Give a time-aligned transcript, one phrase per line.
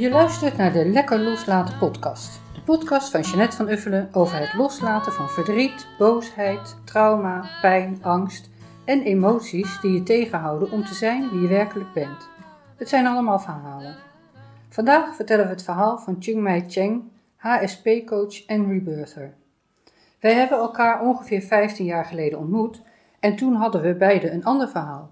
[0.00, 2.40] Je luistert naar de Lekker Loslaten podcast.
[2.54, 8.50] De podcast van Jeanette van Uffelen over het loslaten van verdriet, boosheid, trauma, pijn, angst
[8.84, 12.28] en emoties die je tegenhouden om te zijn wie je werkelijk bent.
[12.76, 13.96] Het zijn allemaal verhalen.
[14.68, 17.02] Vandaag vertellen we het verhaal van Chingmei Cheng,
[17.36, 19.34] HSP-coach en rebirther.
[20.20, 22.82] Wij hebben elkaar ongeveer 15 jaar geleden ontmoet
[23.18, 25.10] en toen hadden we beide een ander verhaal.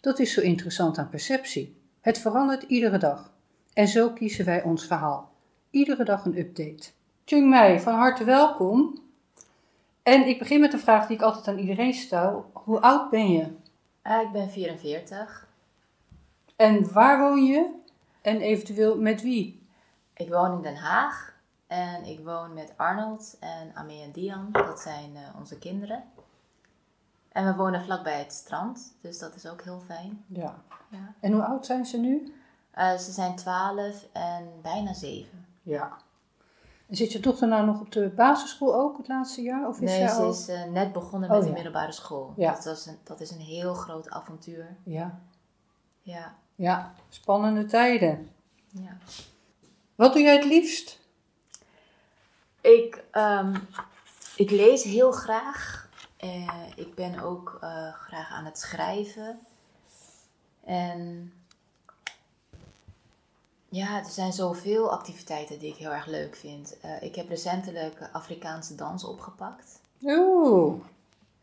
[0.00, 1.80] Dat is zo interessant aan perceptie.
[2.00, 3.32] Het verandert iedere dag.
[3.74, 5.30] En zo kiezen wij ons verhaal.
[5.70, 6.90] Iedere dag een update.
[7.24, 8.98] Chung Mei, van harte welkom.
[10.02, 12.50] En ik begin met een vraag die ik altijd aan iedereen stel.
[12.52, 13.46] Hoe oud ben je?
[14.02, 15.48] Uh, ik ben 44.
[16.56, 17.70] En waar woon je?
[18.22, 19.66] En eventueel met wie?
[20.14, 21.34] Ik woon in Den Haag.
[21.66, 24.48] En ik woon met Arnold en Amé en Dian.
[24.52, 26.04] Dat zijn uh, onze kinderen.
[27.28, 28.96] En we wonen vlakbij het strand.
[29.00, 30.24] Dus dat is ook heel fijn.
[30.26, 30.54] Ja.
[30.88, 31.14] ja.
[31.20, 32.34] En hoe oud zijn ze nu?
[32.78, 35.46] Uh, ze zijn 12 en bijna 7.
[35.62, 35.96] Ja.
[36.88, 39.68] En zit je dochter nou nog op de basisschool ook het laatste jaar?
[39.68, 40.30] Of is nee, ze al...
[40.30, 42.32] is uh, net begonnen met oh, de middelbare school.
[42.36, 42.52] Ja.
[42.52, 44.76] Dat, was een, dat is een heel groot avontuur.
[44.84, 45.18] Ja.
[46.02, 46.34] Ja.
[46.54, 48.30] Ja, spannende tijden.
[48.68, 48.96] Ja.
[49.94, 51.00] Wat doe jij het liefst?
[52.60, 53.68] Ik, um,
[54.36, 55.88] ik lees heel graag.
[56.24, 57.58] Uh, ik ben ook
[57.92, 59.38] graag aan het schrijven.
[60.64, 61.32] En
[63.74, 66.76] ja, er zijn zoveel activiteiten die ik heel erg leuk vind.
[66.84, 69.80] Uh, ik heb recentelijk Afrikaanse dans opgepakt.
[70.02, 70.80] Oeh.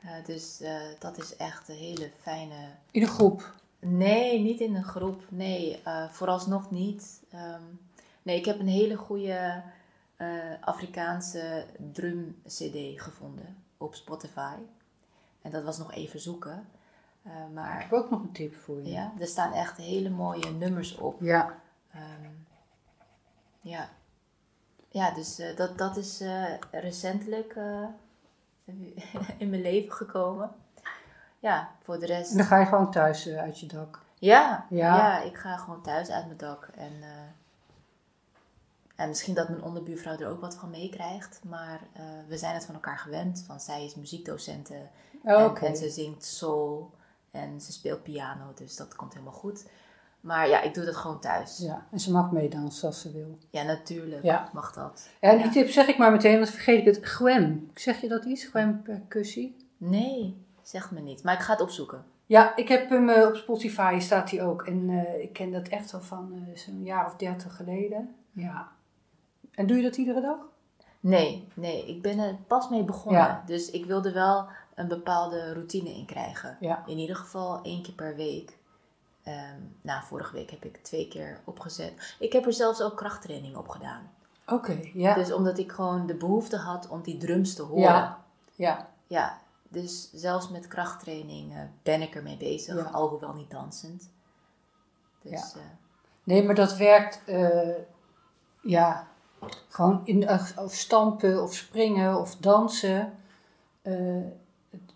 [0.06, 2.56] Uh, dus uh, dat is echt een hele fijne.
[2.92, 3.54] In een groep?
[3.80, 5.22] Nee, niet in een groep.
[5.30, 7.22] Nee, vooralsnog niet.
[7.34, 7.80] Um,
[8.22, 9.64] nee, ik heb een hele goede
[10.62, 14.56] Afrikaanse drum-CD gevonden op Spotify.
[15.42, 16.68] En dat was nog even zoeken.
[17.54, 18.90] maar, ik heb ook nog een tip voor je.
[18.90, 21.22] Ja, er staan echt hele mooie nummers op.
[21.22, 21.61] Ja.
[21.96, 22.48] Um,
[23.62, 23.90] ja.
[24.90, 27.86] Ja, dus uh, dat, dat is uh, recentelijk uh,
[29.38, 30.52] in mijn leven gekomen.
[31.40, 32.32] Ja, voor de rest.
[32.32, 34.00] En dan ga je gewoon thuis uit je dak?
[34.20, 35.22] Ja, ja, ja.
[35.22, 36.70] ik ga gewoon thuis uit mijn dak.
[36.76, 37.04] En,
[38.96, 41.40] en misschien dat mijn onderbuurvrouw er ook wat van meekrijgt.
[41.44, 41.80] Maar
[42.28, 43.44] we zijn het van elkaar gewend.
[43.46, 44.88] Van zij is muziekdocente.
[45.24, 45.70] Oh, en, okay.
[45.70, 46.92] en ze zingt soul.
[47.32, 48.54] En ze speelt piano.
[48.56, 49.66] Dus dat komt helemaal goed.
[50.22, 51.58] Maar ja, ik doe dat gewoon thuis.
[51.58, 53.38] Ja, en ze mag meedansen als ze wil.
[53.50, 54.50] Ja, natuurlijk ja.
[54.54, 55.10] mag dat.
[55.20, 55.52] En die ja.
[55.52, 57.06] tip zeg ik maar meteen, want vergeet ik het.
[57.06, 57.72] Gwem.
[57.74, 58.44] Zeg je dat iets?
[58.44, 59.56] Gwem percussie?
[59.78, 61.24] Nee, zeg me niet.
[61.24, 62.04] Maar ik ga het opzoeken.
[62.26, 64.62] Ja, ik heb hem uh, op Spotify, staat hij ook.
[64.62, 68.16] En uh, ik ken dat echt al van uh, zo'n jaar of dertig geleden.
[68.32, 68.72] Ja.
[69.52, 70.38] En doe je dat iedere dag?
[71.00, 71.88] Nee, nee.
[71.88, 73.22] Ik ben er pas mee begonnen.
[73.22, 73.44] Ja.
[73.46, 76.58] Dus ik wilde wel een bepaalde routine in krijgen.
[76.60, 76.84] Ja.
[76.86, 78.58] In ieder geval één keer per week.
[79.28, 82.16] Um, nou, vorige week heb ik twee keer opgezet.
[82.20, 84.12] Ik heb er zelfs ook krachttraining op gedaan.
[84.46, 85.14] Oké, okay, ja.
[85.14, 87.84] Dus omdat ik gewoon de behoefte had om die drums te horen.
[87.84, 88.24] Ja,
[88.56, 88.90] ja.
[89.08, 89.40] Ja,
[89.70, 92.82] dus zelfs met krachttraining uh, ben ik ermee bezig, Ja.
[92.90, 94.10] alhoewel niet dansend.
[95.22, 95.60] Dus, Ja.
[95.60, 95.66] uh,
[96.24, 97.76] Nee, maar dat werkt, eh,
[98.62, 99.08] ja,
[99.70, 103.18] gewoon in, eh, of stampen of springen of dansen.
[103.82, 104.26] Eh,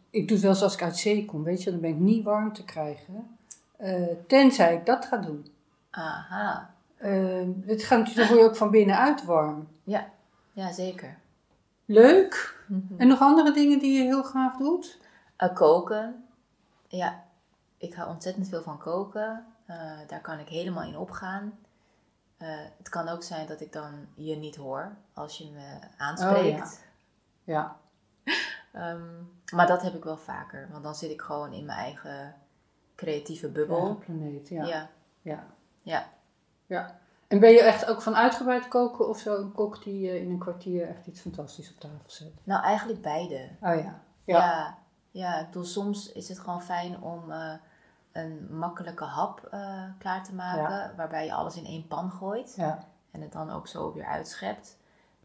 [0.10, 2.00] ik doe het wel eens als ik uit zee kom, weet je, dan ben ik
[2.00, 3.35] niet warm te krijgen.
[3.78, 5.54] Eh, tenzij ik dat ga doen.
[5.90, 9.68] aha, Eh, het gaat natuurlijk, dan word je ook van binnenuit warm.
[9.84, 10.10] ja,
[10.52, 11.18] ja zeker.
[11.86, 12.64] Leuk.
[12.68, 12.94] Mhm.
[12.98, 15.00] En nog andere dingen die je heel graag doet?
[15.44, 16.26] Uh, koken,
[16.88, 17.24] ja,
[17.78, 19.46] ik hou ontzettend veel van koken.
[19.70, 19.76] Uh,
[20.08, 21.60] daar kan ik helemaal in opgaan.
[22.40, 22.48] Uh,
[22.78, 26.84] het kan ook zijn dat ik dan je niet hoor als je me aanspreekt.
[27.44, 27.76] Ja.
[28.72, 32.36] Ehm, maar dat heb ik wel vaker, want dan zit ik gewoon in mijn eigen
[32.96, 33.96] creatieve bubbel.
[33.96, 34.66] Planeet, ja.
[34.66, 34.90] ja.
[35.22, 35.48] ja.
[35.84, 36.14] ja.
[36.66, 37.00] Ja.
[37.28, 40.30] En ben je echt ook van uitgebreid koken of zo een kok die eh, in
[40.30, 42.32] een kwartier echt iets fantastisch op tafel zet?
[42.44, 43.50] Nou, eigenlijk beide.
[43.62, 43.76] Oh ja.
[43.76, 44.02] Ja.
[44.24, 44.78] Ja.
[45.12, 45.40] ja.
[45.40, 47.54] Ik bedoel, soms is het gewoon fijn om eh,
[48.12, 52.88] een makkelijke hap eh, klaar te maken, waarbij je alles in één pan gooit Ja.
[53.12, 54.78] en het dan ook zo weer uitschept.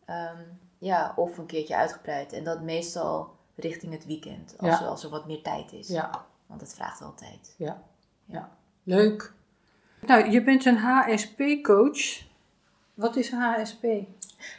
[0.05, 0.43] Ehm,
[0.79, 5.11] ja, of een keertje uitgebreid en dat meestal richting het weekend, als, er, als er
[5.11, 5.89] wat meer tijd is.
[5.89, 6.25] Ja.
[6.51, 7.55] Want het vraagt wel tijd.
[7.59, 7.83] Ja.
[8.25, 8.57] ja.
[8.83, 9.33] Leuk.
[10.01, 12.23] Nou, je bent een HSP-coach.
[12.95, 13.85] Wat is HSP?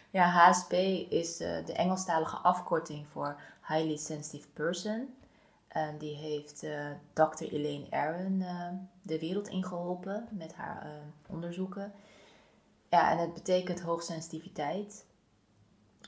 [0.10, 0.74] Ja, HSP
[1.10, 5.14] is eh, de Engelstalige afkorting voor Highly Sensitive Person.
[5.68, 7.44] En die heeft eh Dr.
[7.44, 8.68] Elaine Aron eh,
[9.02, 10.88] de wereld ingeholpen met haar
[11.28, 11.94] onderzoeken.
[12.90, 15.06] Ja, en het betekent hoogsensitiviteit.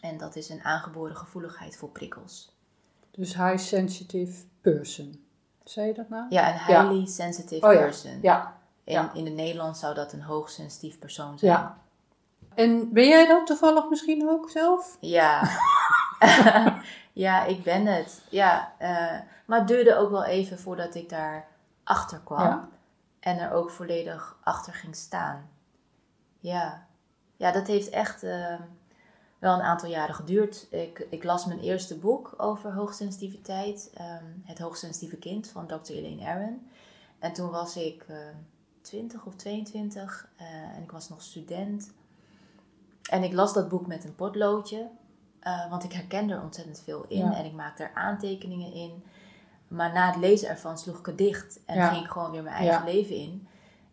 [0.01, 2.55] En dat is een aangeboren gevoeligheid voor prikkels.
[3.11, 5.25] Dus high sensitive person.
[5.63, 6.25] Zei je dat nou?
[6.29, 7.79] Ja, een highly sensitive Oh ja.
[7.79, 8.19] person.
[8.21, 8.55] Ja.
[8.83, 11.51] In, in het Nederlands zou dat een hoogsensitief persoon zijn.
[11.51, 11.77] Ja.
[12.55, 14.97] En ben jij dat toevallig misschien ook zelf?
[14.99, 15.41] Ja.
[17.25, 18.21] ja, ik ben het.
[18.29, 21.47] Ja, eh, maar het duurde ook wel even voordat ik daar
[21.83, 22.69] achter kwam.
[23.19, 25.49] En er ook volledig achter ging staan.
[26.39, 26.85] Ja,
[27.37, 28.59] ja dat heeft echt eh,
[29.43, 30.67] wel een aantal jaren geduurd.
[30.69, 33.91] Ik, ik las mijn eerste boek over hoogsensitiviteit.
[33.93, 35.91] ehm, het hoogsensitieve kind van Dr.
[35.91, 36.67] Elaine Aron.
[37.19, 38.15] En toen was ik eh
[38.81, 40.45] 20 of 22 eh,
[40.75, 41.91] en ik was nog student.
[43.09, 44.89] En ik las dat boek met een potloodje.
[45.39, 47.17] eh, want ik herkende er ontzettend veel in.
[47.17, 47.35] Ja.
[47.37, 49.03] En ik maakte er aantekeningen in.
[49.67, 51.59] Maar na het lezen ervan sloeg ik het dicht.
[51.65, 51.89] En Ja.
[51.89, 52.93] ging ik gewoon weer mijn eigen Ja.
[52.93, 53.47] leven in.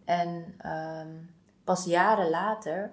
[0.05, 1.09] En ehm,
[1.65, 2.91] pas jaren later,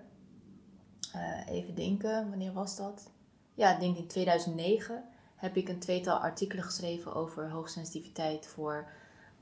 [1.20, 3.10] eh, even denken, wanneer was dat?
[3.54, 5.04] Ja, ik denk in 2009
[5.36, 8.88] heb ik een tweetal artikelen geschreven over hoogsensitiviteit voor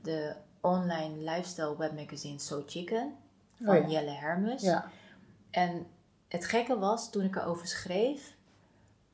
[0.00, 3.14] de online lifestyle webmagazine So Chicken
[3.62, 3.88] van Oh ja.
[3.88, 4.62] Jelle Hermes.
[4.62, 4.90] Ja.
[5.50, 5.86] En
[6.28, 8.34] het gekke was, toen ik erover schreef,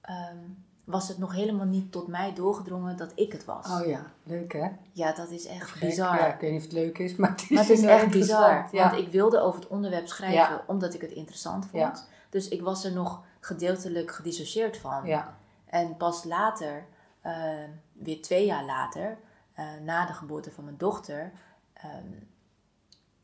[0.00, 0.36] ehm,
[0.84, 3.66] was het nog helemaal niet tot mij doorgedrongen dat ik het was.
[3.70, 4.68] Oh ja, leuk hè?
[4.92, 5.88] Ja, dat is echt Gek.
[5.88, 6.18] bizar.
[6.18, 8.10] Ja, ik weet niet of het leuk is, maar het is, Maar het is echt
[8.10, 8.68] bizar.
[8.72, 8.90] Ja.
[8.90, 12.06] Want ik wilde over het onderwerp schrijven omdat ik het interessant vond.
[12.32, 15.06] Dus ik was er nog gedeeltelijk gedissocieerd van.
[15.06, 15.38] ja.
[15.66, 16.86] En pas later,
[17.20, 19.18] eh, weer twee jaar later,
[19.52, 21.32] eh, na de geboorte van mijn dochter,
[21.72, 22.12] ehm,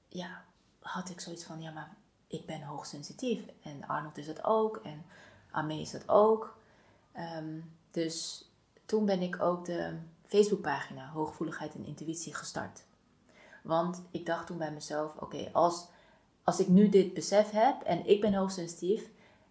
[0.08, 0.44] ja,
[0.80, 1.96] had ik zoiets van, ja, maar
[2.26, 3.42] ik ben hoogsensitief.
[3.62, 4.76] En Arnold is dat ook.
[4.76, 5.04] En
[5.50, 6.56] Amee is dat ook.
[7.12, 8.48] Ehm, dus
[8.86, 12.84] toen ben ik ook de Facebookpagina Hooggevoeligheid en Intuïtie gestart.
[13.62, 15.86] Want ik dacht toen bij mezelf, oké, als,
[16.48, 19.08] als ik nu dit besef heb en ik ben hoogsensitief,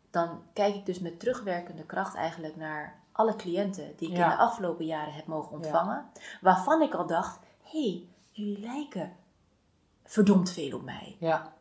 [0.10, 4.24] dan kijk ik dus met terugwerkende kracht eigenlijk naar alle cliënten die ik Ja.
[4.24, 6.06] in de afgelopen jaren heb mogen ontvangen.
[6.42, 9.16] Waarvan ik al dacht, hé, hey, jullie lijken
[10.04, 11.16] verdomd veel op mij.
[11.20, 11.54] Ja.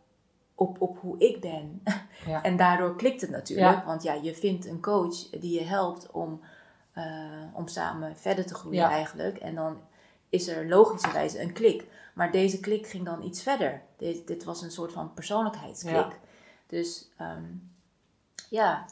[0.54, 1.82] Op, op hoe ik ben.
[2.42, 3.84] En daardoor klikt het natuurlijk.
[3.84, 6.40] Want ja, je vindt een coach die je helpt om,
[6.92, 7.04] eh,
[7.52, 9.38] om samen verder te groeien eigenlijk.
[9.38, 9.80] En dan
[10.28, 11.86] is er logischerwijze een klik.
[12.16, 13.82] Maar deze klik ging dan iets verder.
[13.96, 15.94] Dit, dit was een soort van persoonlijkheidsklik.
[15.94, 16.12] Ja.
[16.66, 17.44] Dus ehm,
[18.50, 18.84] ja,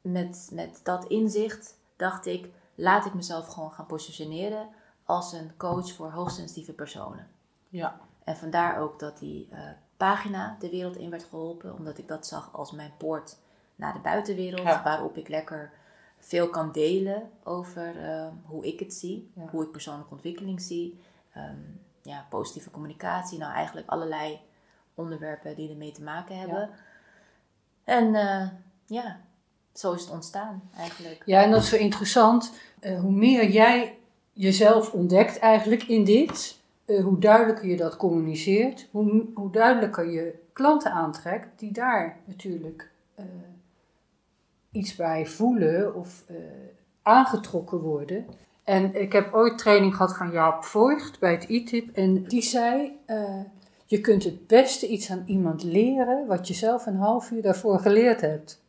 [0.00, 4.68] met, met dat inzicht dacht ik, laat ik mezelf gewoon gaan positioneren
[5.04, 7.28] als een coach voor hoogsensitieve personen.
[7.68, 8.00] Ja.
[8.24, 9.58] En vandaar ook dat die eh,
[9.96, 13.38] pagina de wereld in werd geholpen, omdat ik dat zag als mijn poort
[13.76, 14.82] naar de buitenwereld, Ja.
[14.82, 15.72] waarop ik lekker
[16.18, 19.46] veel kan delen over eh, hoe ik het zie, Ja.
[19.50, 21.00] hoe ik persoonlijke ontwikkeling zie,
[21.32, 21.60] ehm,
[22.04, 24.40] ja, positieve communicatie, nou eigenlijk allerlei
[24.94, 26.70] onderwerpen die ermee te maken hebben.
[27.84, 28.48] En eh,
[28.86, 29.20] ja,
[29.72, 31.22] zo is het ontstaan eigenlijk.
[31.26, 32.52] Ja, en dat is zo interessant.
[32.80, 33.98] Eh, hoe meer jij
[34.32, 40.42] jezelf ontdekt eigenlijk in dit, eh, hoe duidelijker je dat communiceert, hoe, hoe duidelijker je
[40.52, 42.92] klanten aantrekt die daar natuurlijk
[44.70, 46.24] iets bij voelen of
[47.02, 48.26] aangetrokken worden.
[48.64, 52.98] En ik heb ooit training gehad van Jaap Voigt bij het ITIP en die zei,
[53.06, 53.40] eh,
[53.86, 57.78] je kunt het beste iets aan iemand leren wat je zelf een half uur daarvoor
[57.78, 58.62] geleerd hebt.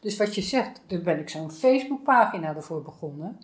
[0.00, 3.38] Dus wat je zegt, daar ben ik zo'n Facebookpagina ervoor begonnen.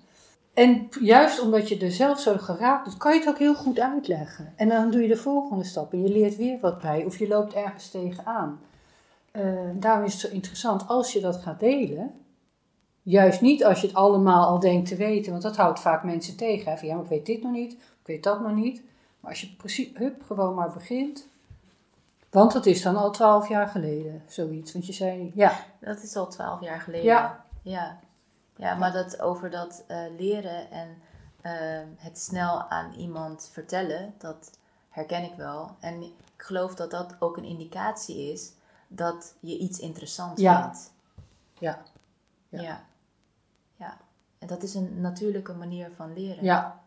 [0.55, 3.81] En juist omdat je er zelf zo geraakt doet, kan je het ook heel goed
[3.81, 4.53] uitleggen.
[4.57, 7.29] En dan doe je de volgende stap en je leert weer wat bij of je
[7.29, 8.61] loopt ergens tegenaan.
[9.31, 9.43] Eh
[9.75, 12.15] daarom is het zo interessant als je dat gaat delen.
[13.09, 16.37] Juist niet als je het allemaal al denkt te weten, want dat houdt vaak mensen
[16.37, 16.71] tegen.
[16.73, 16.79] Hè?
[16.79, 18.83] Van, ja, maar ik weet dit nog niet, ik weet dat nog niet.
[19.21, 21.27] Maar als je precies, hup, gewoon maar begint.
[22.31, 24.73] Want dat is dan al twaalf jaar geleden, zoiets.
[24.73, 27.05] Want je zei, ja, Dat is al twaalf jaar geleden.
[27.07, 27.45] Ja.
[27.63, 27.99] Ja,
[28.57, 30.89] ja maar dat over dat eh, leren en
[31.41, 34.59] eh, het snel aan iemand vertellen, dat
[34.89, 35.77] herken ik wel.
[35.81, 38.53] En ik geloof dat dat ook een indicatie is
[38.89, 40.63] dat je iets interessant Ja.
[40.63, 40.93] vindt.
[41.59, 41.83] ja,
[42.49, 42.61] Ja.
[42.63, 42.85] Ja.
[44.47, 46.45] En dat is een natuurlijke manier van leren.
[46.45, 46.81] ja,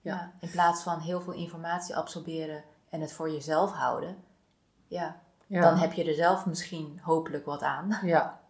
[0.00, 4.16] Ja, In plaats van heel veel informatie absorberen en het voor jezelf houden.
[4.86, 5.60] Ja, ja.
[5.60, 7.98] dan heb je er zelf misschien hopelijk wat aan.
[8.02, 8.40] Ja.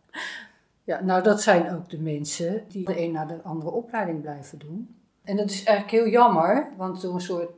[0.85, 4.59] ja, nou dat zijn ook de mensen die de een naar de andere opleiding blijven
[4.59, 4.97] doen.
[5.25, 7.51] En dat is eigenlijk heel jammer, want door een soort,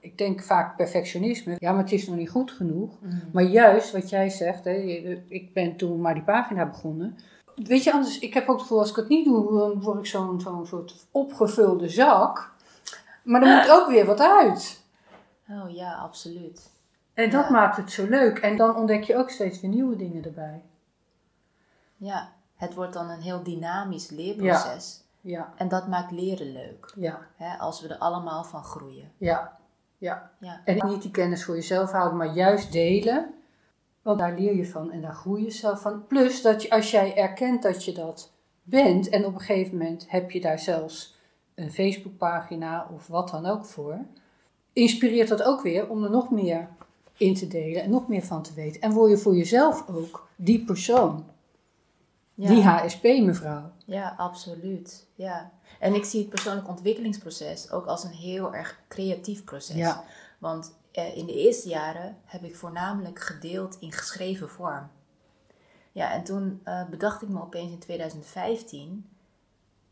[0.00, 2.98] ik denk vaak perfectionisme, ja maar het is nog niet goed genoeg.
[3.32, 4.72] Maar juist wat jij zegt, hè,
[5.28, 7.16] ik ben toen maar die pagina begonnen.
[7.66, 9.98] Weet je, anders, ik heb ook het gevoel als ik het niet doe, dan word
[9.98, 12.52] ik zo'n zo'n soort opgevulde zak.
[13.22, 14.82] Maar er moet ook weer wat uit.
[15.48, 16.70] Oh ja, absoluut.
[17.14, 17.50] En dat Ja.
[17.50, 18.38] maakt het zo leuk.
[18.38, 20.62] En dan ontdek je ook steeds weer nieuwe dingen erbij.
[21.96, 25.02] Ja, het wordt dan een heel dynamisch leerproces.
[25.20, 26.92] Ja, En dat maakt leren leuk.
[26.96, 29.12] ja, Hè, als we er allemaal van groeien.
[29.16, 29.58] ja,
[29.98, 30.30] ja.
[30.38, 33.34] Ja, En niet die kennis voor jezelf houden, maar juist delen.
[34.02, 36.06] Want daar leer je van en daar groei je zelf van.
[36.06, 40.04] Plus dat je, als jij erkent dat je dat bent en op een gegeven moment
[40.08, 41.18] heb je daar zelfs
[41.54, 43.98] een Facebookpagina of wat dan ook voor,
[44.72, 46.68] inspireert dat ook weer om er nog meer
[47.16, 48.80] in te delen en nog meer van te weten.
[48.80, 51.24] En word je voor jezelf ook die persoon,
[52.34, 52.48] Ja.
[52.48, 53.70] die HSP-mevrouw.
[53.84, 55.06] Ja, absoluut.
[55.14, 55.50] Ja.
[55.78, 59.76] En ik zie het persoonlijk ontwikkelingsproces ook als een heel erg creatief proces.
[59.76, 60.04] Ja.
[60.38, 64.88] Want eh, in de eerste jaren heb ik voornamelijk gedeeld in geschreven vorm.
[65.92, 69.08] Ja, en toen eh, bedacht ik me opeens in 2015,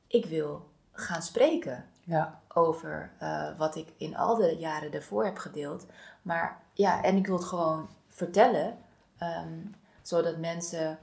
[0.07, 5.37] ik wil gaan spreken Ja, over eh, wat ik in al de jaren daarvoor heb
[5.39, 5.87] gedeeld.
[6.23, 8.77] Maar ja, en ik wil het gewoon vertellen,
[9.19, 9.59] ehm,
[10.03, 10.99] zodat mensen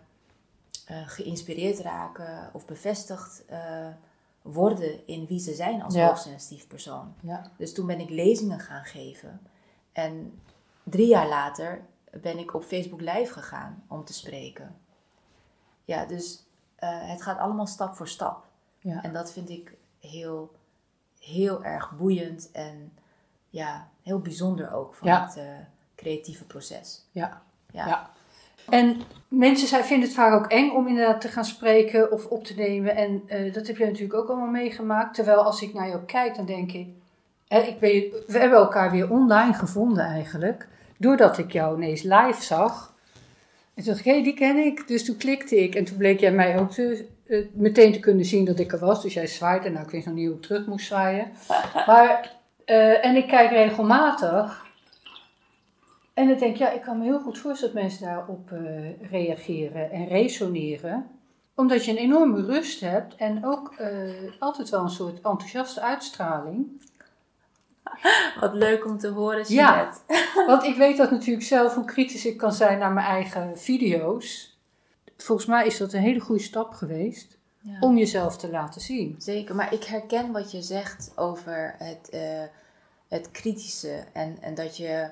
[1.06, 3.44] geïnspireerd raken of bevestigd
[4.42, 6.08] worden in wie ze zijn als Ja.
[6.08, 7.14] hoogsensitief persoon.
[7.22, 9.40] ja, Dus toen ben ik lezingen gaan geven.
[9.96, 10.40] En
[10.84, 11.82] drie jaar later
[12.22, 14.76] ben ik op Facebook Live gegaan om te spreken.
[15.86, 16.44] Ja, dus
[16.76, 18.46] eh, het gaat allemaal stap voor stap.
[18.80, 19.04] ja.
[19.04, 20.52] En dat vind ik heel,
[21.20, 22.94] heel erg boeiend en
[23.50, 25.26] ja, heel bijzonder ook van Ja.
[25.26, 25.44] het eh,
[25.96, 27.06] creatieve proces.
[27.12, 27.42] ja.
[27.72, 27.88] Ja.
[27.88, 28.10] Ja.
[28.70, 32.44] En mensen zijn, vinden het vaak ook eng om inderdaad te gaan spreken of op
[32.44, 32.96] te nemen.
[32.96, 35.16] En eh, dat heb je natuurlijk ook allemaal meegemaakt.
[35.16, 36.88] Terwijl als ik naar jou kijk, dan denk ik...
[37.48, 40.68] Ik weet, we hebben elkaar weer online gevonden eigenlijk.
[40.98, 42.94] Doordat ik jou ineens live zag.
[43.74, 44.88] En toen dacht ik, hé, die ken ik.
[44.88, 45.76] Dus toen klikte ik.
[45.76, 48.80] En toen bleek jij mij ook te, eh, meteen te kunnen zien dat ik er
[48.80, 49.02] was.
[49.02, 49.70] Dus jij zwaaide.
[49.70, 51.32] Nou, ik wist nog niet hoe ik terug moest zwaaien.
[51.88, 52.36] Maar,
[52.66, 54.66] eh, en ik kijk regelmatig.
[56.14, 59.10] En dan denk ik, ja, ik kan me heel goed voorstellen dat mensen daarop eh,
[59.12, 61.06] reageren en resoneren.
[61.56, 63.74] Omdat je een enorme rust hebt en ook
[64.40, 66.82] altijd wel een soort enthousiaste uitstraling.
[68.40, 69.76] Wat leuk om te horen, Ja.
[69.76, 70.00] Jeanette.
[70.48, 74.58] Want ik weet dat natuurlijk zelf hoe kritisch ik kan zijn naar mijn eigen video's.
[75.18, 77.78] Volgens mij is dat een hele goede stap geweest Ja.
[77.80, 79.16] om jezelf te laten zien.
[79.18, 82.44] Zeker, maar ik herken wat je zegt over het, eh,
[83.08, 84.04] het kritische.
[84.14, 85.10] En, en dat je,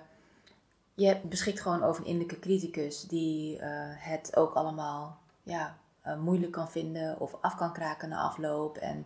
[0.93, 6.51] je beschikt gewoon over een innerlijke criticus die eh, het ook allemaal ja, eh, moeilijk
[6.51, 8.77] kan vinden of af kan kraken na afloop.
[8.77, 9.05] En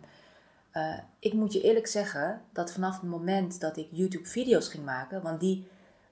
[0.70, 5.22] eh, ik moet je eerlijk zeggen dat vanaf het moment dat ik YouTube-video's ging maken,
[5.22, 5.68] want die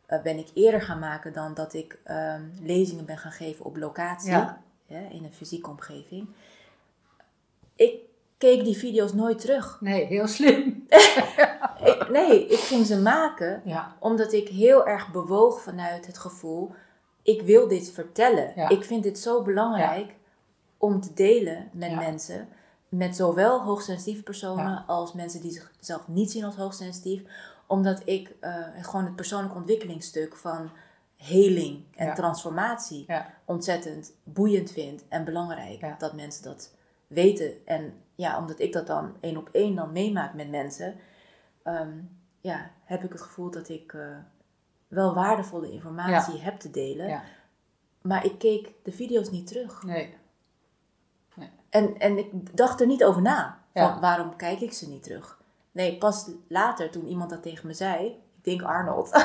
[0.06, 3.76] eh, ben ik eerder gaan maken dan dat ik ehm, lezingen ben gaan geven op
[3.76, 4.60] locatie, Ja.
[4.88, 6.28] in een fysieke omgeving.
[7.76, 7.94] Ik
[8.38, 9.78] keek die video's nooit terug.
[9.80, 10.84] Nee, heel slim.
[11.84, 16.74] Ik- nee, ik ging ze maken Ja, omdat ik heel erg bewoog vanuit het gevoel:
[17.22, 18.68] ik wil dit vertellen.
[18.70, 20.14] Ik vind dit zo belangrijk
[20.78, 21.96] om te delen met Ja.
[21.96, 22.48] mensen.
[22.88, 24.84] Met zowel hoogsensitieve personen Ja.
[24.86, 27.22] als mensen die zichzelf niet zien als hoogsensitief.
[27.66, 30.70] Omdat ik eh, gewoon het persoonlijk ontwikkelingsstuk van
[31.16, 32.14] heling en Ja.
[32.14, 36.74] transformatie ja, ontzettend boeiend vind en belangrijk dat mensen dat
[37.06, 37.66] weten.
[37.66, 40.94] En ja, omdat ik dat dan één op één dan meemaak met mensen,
[41.62, 41.92] ehm,
[42.40, 44.00] ja, heb ik het gevoel dat ik eh,
[44.88, 47.08] wel waardevolle informatie heb te delen.
[47.08, 47.22] ja.
[48.02, 49.82] Maar ik keek de video's niet terug.
[49.82, 50.14] Nee.
[51.76, 53.58] En, en ik dacht er niet over na.
[53.74, 55.38] Van waarom kijk ik ze niet terug?
[55.72, 58.06] Nee, pas later toen iemand dat tegen me zei.
[58.06, 59.10] Ik denk Arnold.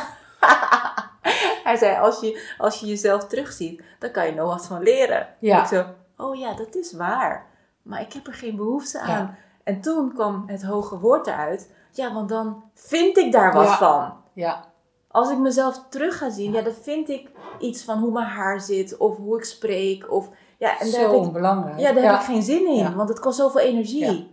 [1.63, 5.27] Hij zei, als je, als je jezelf terugziet, dan kan je nog wat van leren.
[5.39, 5.61] Ja.
[5.61, 5.85] Ik zo,
[6.17, 7.45] oh ja, dat is waar.
[7.81, 9.37] Maar ik heb er geen behoefte aan.
[9.63, 11.69] En toen kwam het hoge woord eruit.
[11.91, 13.77] Ja, want dan vind ik daar wat Ja.
[13.77, 14.13] van.
[14.33, 14.65] Ja,
[15.07, 17.29] Als ik mezelf terug ga zien, ja, dan vind ik
[17.59, 18.97] iets van hoe mijn haar zit.
[18.97, 20.11] Of hoe ik spreek.
[20.11, 20.29] Of,
[20.61, 21.79] ja, en daar zo heb ik onbelangrijk.
[21.79, 22.11] ja, daar ja.
[22.11, 22.93] heb ik geen zin in, Ja.
[22.93, 24.05] want het kost zoveel energie.
[24.05, 24.25] Ja.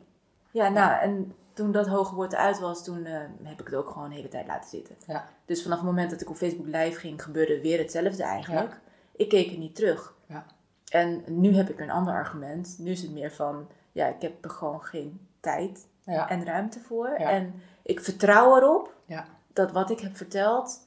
[0.50, 3.90] Ja, nou, en toen dat hoge woord uit was, toen eh, heb ik het ook
[3.90, 4.94] gewoon de hele tijd laten zitten.
[5.06, 5.28] Ja.
[5.44, 8.80] Dus vanaf het moment dat ik op Facebook live ging, gebeurde weer hetzelfde eigenlijk.
[9.16, 10.14] Ik keek er niet terug.
[10.26, 10.44] Ja.
[10.88, 12.76] En nu heb ik een ander argument.
[12.78, 16.28] Nu is het meer van, ja, ik heb er gewoon geen tijd Ja.
[16.28, 17.08] en ruimte voor.
[17.18, 17.30] Ja.
[17.30, 19.24] En ik vertrouw erop Ja.
[19.52, 20.80] dat wat ik heb verteld,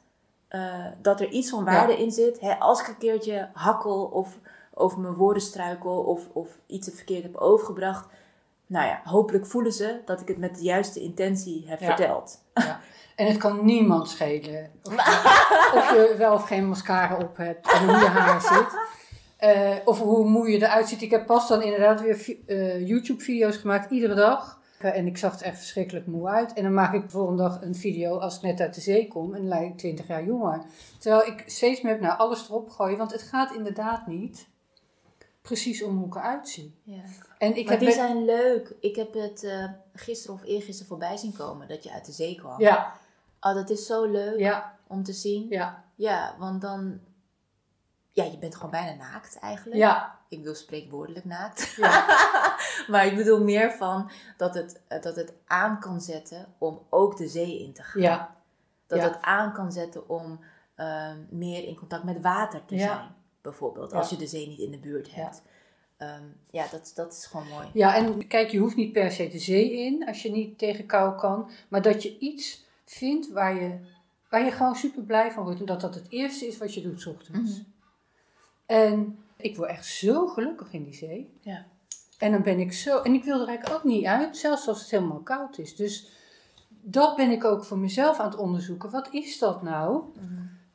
[0.47, 2.39] eh, dat er iets van waarde in zit.
[2.39, 4.37] Hè, als ik een keertje hakkel of
[4.73, 8.07] over mijn woorden struikel of, of iets verkeerd heb overgebracht.
[8.65, 11.85] Nou ja, hopelijk voelen ze dat ik het met de juiste intentie heb Ja.
[11.85, 12.43] verteld.
[12.53, 12.79] Ja.
[13.15, 14.93] En het kan niemand schelen of,
[15.75, 18.79] of je wel of geen mascara op hebt en hoe je haar zit.
[19.37, 21.01] Eh, of hoe moe je eruit ziet.
[21.01, 24.59] Ik heb pas dan inderdaad weer eh, YouTube-video's gemaakt, iedere dag.
[24.79, 26.53] Eh, En ik zag er echt verschrikkelijk moe uit.
[26.53, 29.07] En dan maak ik de volgende dag een video als ik net uit de zee
[29.07, 29.33] kom.
[29.33, 30.61] En dan lijk ik 20 jaar jonger.
[30.99, 32.97] Terwijl ik steeds meer heb naar alles erop gooien.
[32.97, 34.47] Want het gaat inderdaad niet
[35.41, 36.79] precies om hoe ik eruit zie.
[36.83, 37.01] Ja.
[37.37, 38.73] En ik maar heb die zijn leuk.
[38.79, 42.35] Ik heb het eh, gisteren of eergisteren voorbij zien komen dat je uit de zee
[42.35, 42.59] kwam.
[42.59, 42.99] Ja,
[43.43, 45.45] Oh, dat is zo leuk ja, om te zien.
[45.49, 46.99] ja, Ja, want dan
[48.11, 49.77] ja, je bent gewoon bijna naakt eigenlijk.
[49.77, 51.73] Ja, Ik bedoel spreekwoordelijk naakt.
[51.75, 52.05] Ja.
[52.91, 57.27] maar ik bedoel meer van dat het, dat het aan kan zetten om ook de
[57.27, 58.01] zee in te gaan.
[58.01, 58.35] ja,
[58.87, 59.07] Dat Ja.
[59.07, 60.39] het aan kan zetten om
[60.75, 62.81] ehm, meer in contact met water te Ja.
[62.95, 63.15] zijn.
[63.41, 65.41] Bijvoorbeeld, als je de zee niet in de buurt hebt.
[65.99, 66.19] Ja,
[66.51, 67.67] ja dat, dat is gewoon mooi.
[67.73, 70.85] ja, en kijk, je hoeft niet per se de zee in als je niet tegen
[70.85, 71.49] kou kan.
[71.67, 73.79] Maar dat je iets vindt waar je,
[74.29, 75.59] waar je gewoon super blij van wordt.
[75.59, 77.51] En dat dat het eerste is wat je doet 's ochtends.
[77.51, 77.61] Mhm.
[78.65, 81.29] En ik word echt zo gelukkig in die zee.
[81.39, 81.65] Ja.
[82.17, 83.01] En dan ben ik zo.
[83.01, 85.75] En ik wil er eigenlijk ook niet uit, zelfs als het helemaal koud is.
[85.75, 86.11] Dus
[86.81, 88.89] dat ben ik ook voor mezelf aan het onderzoeken.
[88.89, 90.03] Wat is dat nou?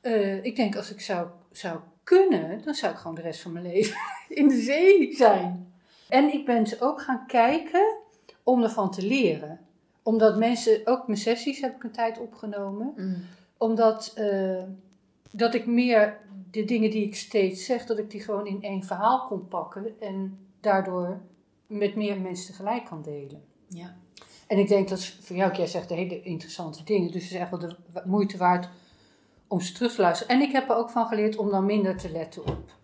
[0.00, 3.52] Eh, ik denk als ik zou, zou kunnen, dan zou ik gewoon de rest van
[3.52, 3.96] mijn leven
[4.40, 5.72] in de zee zijn.
[6.08, 7.96] En ik ben ze ook gaan kijken
[8.42, 9.60] om ervan te leren.
[10.02, 12.92] Omdat mensen, ook mijn sessies heb ik een tijd opgenomen.
[12.96, 13.20] Mhm.
[13.58, 14.62] Omdat eh,
[15.30, 16.18] dat ik meer
[16.50, 20.00] de dingen die ik steeds zeg, dat ik die gewoon in één verhaal kon pakken.
[20.00, 21.20] En daardoor
[21.66, 23.42] met meer mensen tegelijk kan delen.
[23.68, 23.96] Ja.
[24.46, 27.12] En ik denk dat voor jou, jij zegt hele interessante dingen.
[27.12, 28.68] Dus het is echt wel de moeite waard
[29.48, 30.34] om ze terug te luisteren.
[30.34, 32.74] En ik heb er ook van geleerd om dan minder te letten op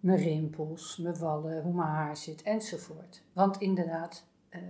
[0.00, 3.22] mijn rimpels, mijn wallen, hoe mijn haar zit enzovoort.
[3.32, 4.60] Want inderdaad, eh,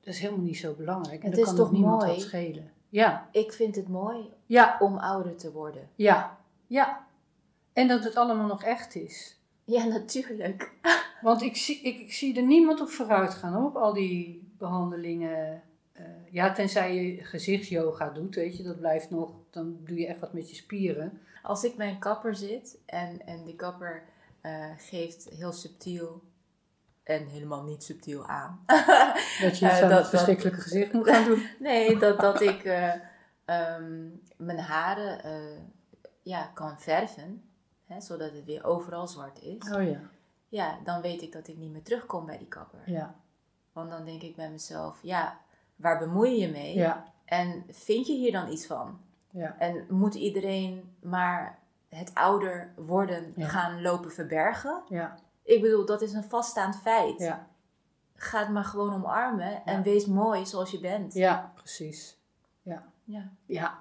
[0.00, 1.22] dat is helemaal niet zo belangrijk.
[1.22, 2.12] En Het is kan toch niemand mooi?
[2.12, 2.70] wat schelen.
[2.88, 5.88] Ja, Ik vind het mooi ja, om ouder te worden.
[5.94, 7.08] ja, ja.
[7.72, 9.38] En dat het allemaal nog echt is.
[9.64, 10.72] Ja, natuurlijk.
[11.22, 14.48] Want ik zie, ik, ik zie er niemand op vooruit gaan hoor, op al die
[14.58, 15.62] behandelingen.
[16.00, 19.34] Eh, ja, tenzij je gezichtsyoga doet, weet je, dat blijft nog.
[19.50, 21.20] Dan doe je echt wat met je spieren.
[21.42, 24.02] Als ik bij een kapper zit en, en die kapper
[24.40, 26.22] eh, geeft heel subtiel
[27.02, 28.64] en helemaal niet subtiel aan.
[29.42, 31.46] Dat je zo'n dat- dat- verschrikkelijke gezicht moet gaan doen.
[31.58, 32.92] nee, dat, dat ik eh,
[33.44, 35.72] ehm, mijn haren
[36.22, 37.42] ja, kan verven,
[37.86, 39.70] hè, zodat het weer overal zwart is.
[39.72, 40.00] Oh ja,
[40.48, 42.80] Ja, dan weet ik dat ik niet meer terugkom bij die kapper.
[42.86, 43.14] ja,
[43.72, 45.40] Want dan denk ik bij mezelf, ja,
[45.80, 46.74] waar bemoei je je mee?
[46.74, 49.00] ja, En vind je hier dan iets van?
[49.30, 49.54] ja.
[49.58, 53.48] En moet iedereen maar het ouder worden Ja.
[53.48, 54.82] gaan lopen verbergen?
[54.88, 57.18] Ja, Ik bedoel, dat is een vaststaand feit.
[57.18, 57.46] ja,
[58.14, 61.14] Ga het maar gewoon omarmen en wees mooi zoals je bent.
[61.14, 62.18] ja, precies.
[62.62, 63.30] Ja, Ja.
[63.46, 63.78] ja.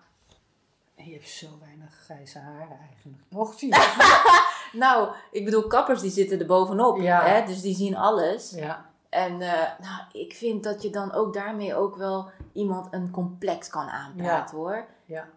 [0.95, 3.23] En je hebt zo weinig grijze haren eigenlijk.
[3.29, 3.67] Mocht je?
[4.73, 6.97] Nou, ik bedoel, kappers die zitten er bovenop.
[6.99, 7.45] Hè?
[7.45, 8.51] Dus die zien alles.
[8.51, 13.11] Ja, En eh, nou, ik vind dat je dan ook daarmee ook wel iemand een
[13.11, 14.85] complex kan aanpraten hoor.
[15.05, 15.29] ja,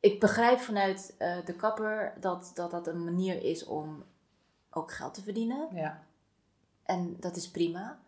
[0.00, 4.04] Ik begrijp vanuit eh, de kapper dat, dat dat een manier is om
[4.70, 5.68] ook geld te verdienen.
[5.72, 6.02] ja.
[6.82, 7.98] En dat is prima.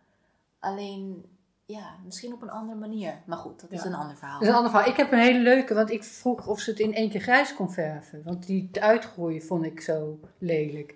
[0.59, 1.25] Alleen,
[1.65, 3.21] ja, misschien op een andere manier.
[3.25, 4.33] Maar goed, dat is een ander verhaal.
[4.33, 4.89] Dat is een ander verhaal.
[4.89, 7.55] Ik heb een hele leuke, want ik vroeg of ze het in één keer grijs
[7.55, 8.23] kon verven.
[8.23, 10.95] Want die uitgroeien vond ik zo lelijk.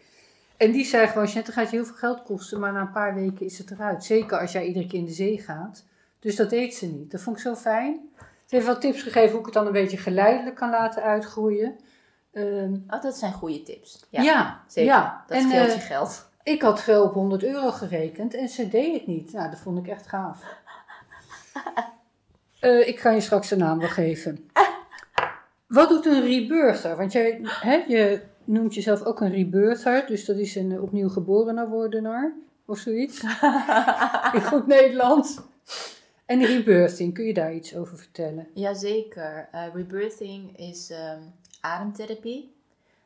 [0.58, 3.16] En die zei gewoon, Jeanette, gaat je heel veel geld kosten, maar na een paar
[3.16, 4.04] weken is het eruit.
[4.04, 5.86] Zeker als jij iedere keer in de zee gaat.
[6.20, 7.12] Dus dat deed ze niet.
[7.12, 8.00] Dat vond ik zo fijn.
[8.46, 11.76] Ze heeft wel tips gegeven hoe ik het dan een beetje geleidelijk kan laten uitgroeien.
[12.34, 14.06] Ehm, Oh, dat zijn goede tips.
[14.10, 14.92] ja, Ja, zeker.
[14.94, 15.24] ja.
[15.28, 16.30] Dat En, scheelt eh, je geld.
[16.44, 19.34] ik had wel op 100 euro gerekend en ze deed het niet.
[19.34, 20.40] Nou, dat vond ik echt gaaf.
[22.60, 24.50] Eh, ik ga je straks de naam wel geven.
[25.68, 26.96] Wat doet een rebirther?
[26.98, 31.10] Want jij hè, je noemt jezelf ook een rebirther, dus dat is een eh, opnieuw
[31.10, 32.34] geboren wordenaar
[32.66, 33.22] of zoiets.
[34.36, 35.40] In goed Nederlands.
[36.26, 38.48] En rebirthing, kun je daar iets over vertellen?
[38.54, 39.50] Jazeker.
[39.52, 41.22] Eh rebirthing is ehm,
[41.62, 42.56] ademtherapie.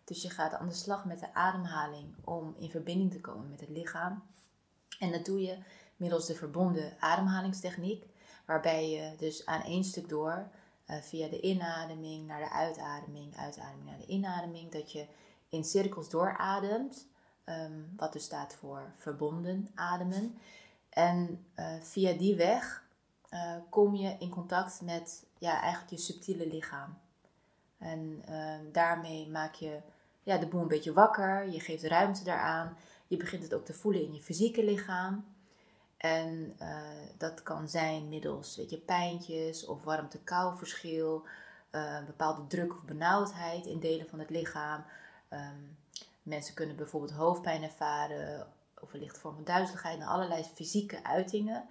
[0.03, 3.59] Dus je gaat aan de slag met de ademhaling om in verbinding te komen met
[3.59, 4.23] het lichaam.
[4.99, 5.57] En dat doe je
[5.97, 8.05] middels de verbonden ademhalingstechniek.
[8.45, 10.47] Waarbij je dus aan één stuk door,
[10.85, 15.05] eh, via de inademing naar de uitademing, uitademing naar de inademing, dat je
[15.51, 17.09] in cirkels doorademt.
[17.43, 20.37] ehm, wat dus staat voor verbonden ademen.
[20.89, 22.83] En eh, via die weg
[23.29, 26.97] eh, kom je in contact met ja, eigenlijk je subtiele lichaam.
[27.77, 29.79] En ehm, daarmee maak je
[30.23, 31.49] ja, de boel een beetje wakker.
[31.49, 32.77] Je geeft ruimte daaraan.
[33.07, 35.25] Je begint het ook te voelen in je fysieke lichaam.
[35.97, 36.81] En eh,
[37.17, 41.25] dat kan zijn middels weet je, pijntjes of warmte-kou verschil.
[42.05, 44.83] bepaalde druk of benauwdheid in delen van het lichaam.
[45.31, 45.61] Ehm,
[46.23, 48.47] mensen kunnen bijvoorbeeld hoofdpijn ervaren
[48.81, 51.65] of een lichte van duizeligheid en allerlei fysieke uitingen.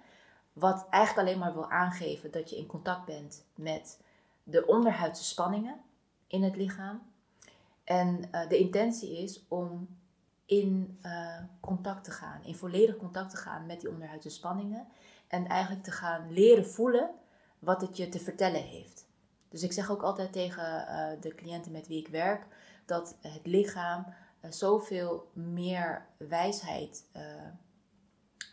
[0.53, 3.99] Wat eigenlijk alleen maar wil aangeven dat je in contact bent met
[4.43, 5.81] de onderhuidse spanningen
[6.27, 7.01] in het lichaam.
[7.83, 9.97] En eh, de intentie is om
[10.45, 14.87] in eh, contact te gaan, in volledig contact te gaan met die onderhuidse spanningen.
[15.27, 17.09] En eigenlijk te gaan leren voelen
[17.59, 19.05] wat het je te vertellen heeft.
[19.49, 22.47] Dus ik zeg ook altijd tegen eh, de cliënten met wie ik werk
[22.91, 24.05] dat het lichaam
[24.39, 27.23] eh, zoveel meer wijsheid eh,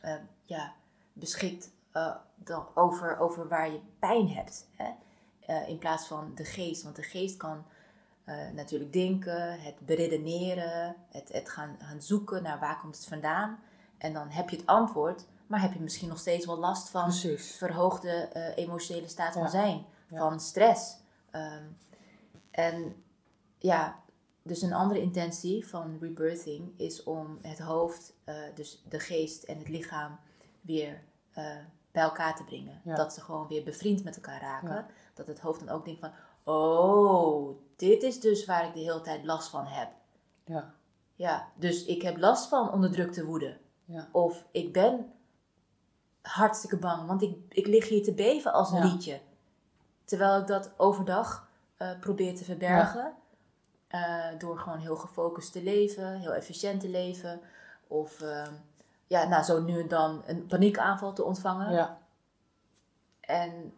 [0.03, 0.73] eh, ja,
[1.13, 1.71] beschikt
[2.35, 4.69] dan over, over waar je pijn hebt.
[4.75, 4.91] Hè?
[5.67, 6.83] In plaats van de geest.
[6.83, 7.65] Want de geest kan
[8.53, 13.59] natuurlijk denken, het beredeneren, het, het gaan, gaan zoeken naar waar komt het vandaan.
[13.99, 17.03] En dan heb je het antwoord, maar heb je misschien nog steeds wel last van
[17.03, 17.57] Precies.
[17.57, 19.49] verhoogde emotionele staat van Ja.
[19.49, 20.19] zijn, Ja.
[20.19, 20.97] van stress.
[21.31, 21.65] Ehm,
[22.51, 23.03] en
[23.59, 23.99] ja,
[24.49, 29.59] dus een andere intentie van rebirthing is om het hoofd, eh, dus de geest en
[29.59, 30.19] het lichaam
[30.61, 31.57] weer eh,
[31.93, 32.81] bij elkaar te brengen.
[32.85, 32.95] Ja.
[32.95, 34.69] Dat ze gewoon weer bevriend met elkaar raken.
[34.75, 34.87] Ja.
[35.15, 36.11] Dat het hoofd dan ook denkt van,
[36.55, 39.89] oh, dit is dus waar ik de hele tijd last van heb.
[40.45, 40.75] Ja,
[41.15, 43.57] Ja, dus ik heb last van onderdrukte woede.
[43.85, 45.13] ja, Of ik ben
[46.23, 49.21] hartstikke bang, want ik, ik lig hier te beven als een liedje.
[50.05, 53.15] Terwijl ik dat overdag eh, probeer te verbergen.
[53.89, 57.41] Eh, door gewoon heel gefocust te leven, heel efficiënt te leven.
[57.87, 58.53] Of ehm,
[59.07, 61.73] ja, nou, zo nu en dan een paniekaanval te ontvangen.
[61.73, 61.99] ja,
[63.21, 63.73] En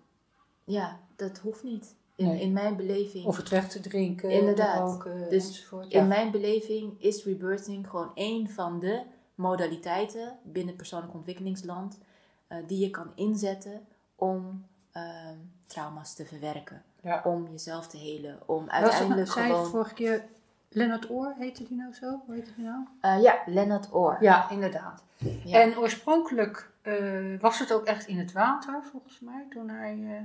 [0.65, 1.95] ja, dat hoeft niet.
[2.15, 2.41] In, Nee.
[2.41, 3.27] in mijn beleving.
[3.27, 4.75] Of het weg te drinken, Inderdaad.
[4.77, 5.93] te roken Dus enzovoort.
[5.93, 6.05] In Ja.
[6.07, 9.03] mijn beleving is rebirthing gewoon één van de
[9.35, 11.99] modaliteiten binnen persoonlijk ontwikkelingsland
[12.47, 16.83] eh, die je kan inzetten om ehm, trauma's te verwerken.
[17.03, 17.21] Ja.
[17.25, 18.39] Om jezelf te helen.
[18.47, 19.67] Om Was het, uiteindelijk zei je gewoon...
[19.71, 20.25] vorige keer
[20.69, 22.21] Leonard Oor, heette die nou zo?
[22.27, 22.85] Hoe heette die nou?
[23.01, 24.17] Eh, ja, Leonard Oor.
[24.21, 25.05] Ja, inderdaad.
[25.45, 25.61] Ja.
[25.61, 26.95] En oorspronkelijk eh,
[27.41, 29.93] was het ook echt in het water, volgens mij, toen hij...
[30.09, 30.23] eh,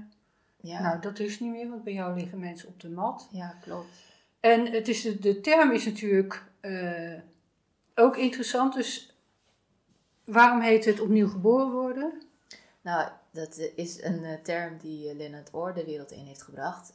[0.70, 0.82] ja.
[0.82, 3.28] Nou, dat is niet meer, want bij jou liggen mensen op de mat.
[3.32, 3.88] ja, klopt.
[4.40, 6.44] En het is, de- de term is natuurlijk
[7.96, 8.74] ook interessant.
[8.74, 9.16] Dus
[10.24, 12.22] waarom heet het opnieuw geboren worden?
[12.82, 16.41] Nou, dat eh, is een eh, term die eh, Leonard Oor de wereld in heeft
[16.41, 16.91] gebracht.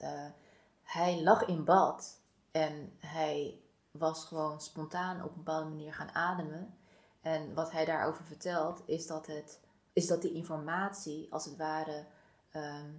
[0.82, 6.74] Hij lag in bad en hij was gewoon spontaan op een bepaalde manier gaan ademen.
[7.20, 9.60] En wat hij daarover vertelt is dat, het,
[9.92, 12.04] is dat die informatie als het ware
[12.50, 12.90] ehm,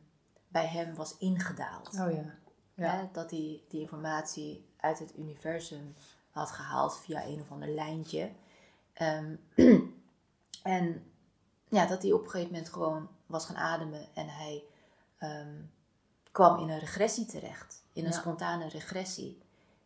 [0.48, 1.88] bij hem was ingedaald.
[1.88, 2.36] Oh ja.
[2.74, 2.96] Ja.
[2.96, 5.94] Hè, dat hij die informatie uit het universum
[6.30, 8.32] had gehaald via een of ander lijntje.
[8.94, 9.36] Ehm,
[10.64, 11.12] en
[11.70, 14.64] ja, dat hij op een gegeven moment gewoon was gaan ademen en hij
[15.18, 15.62] ehm,
[16.32, 17.84] kwam in een regressie terecht.
[17.94, 18.18] In een Ja.
[18.18, 19.42] spontane regressie.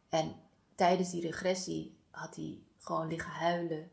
[0.10, 0.36] En
[0.76, 3.90] tijdens die regressie had hij gewoon liggen huilen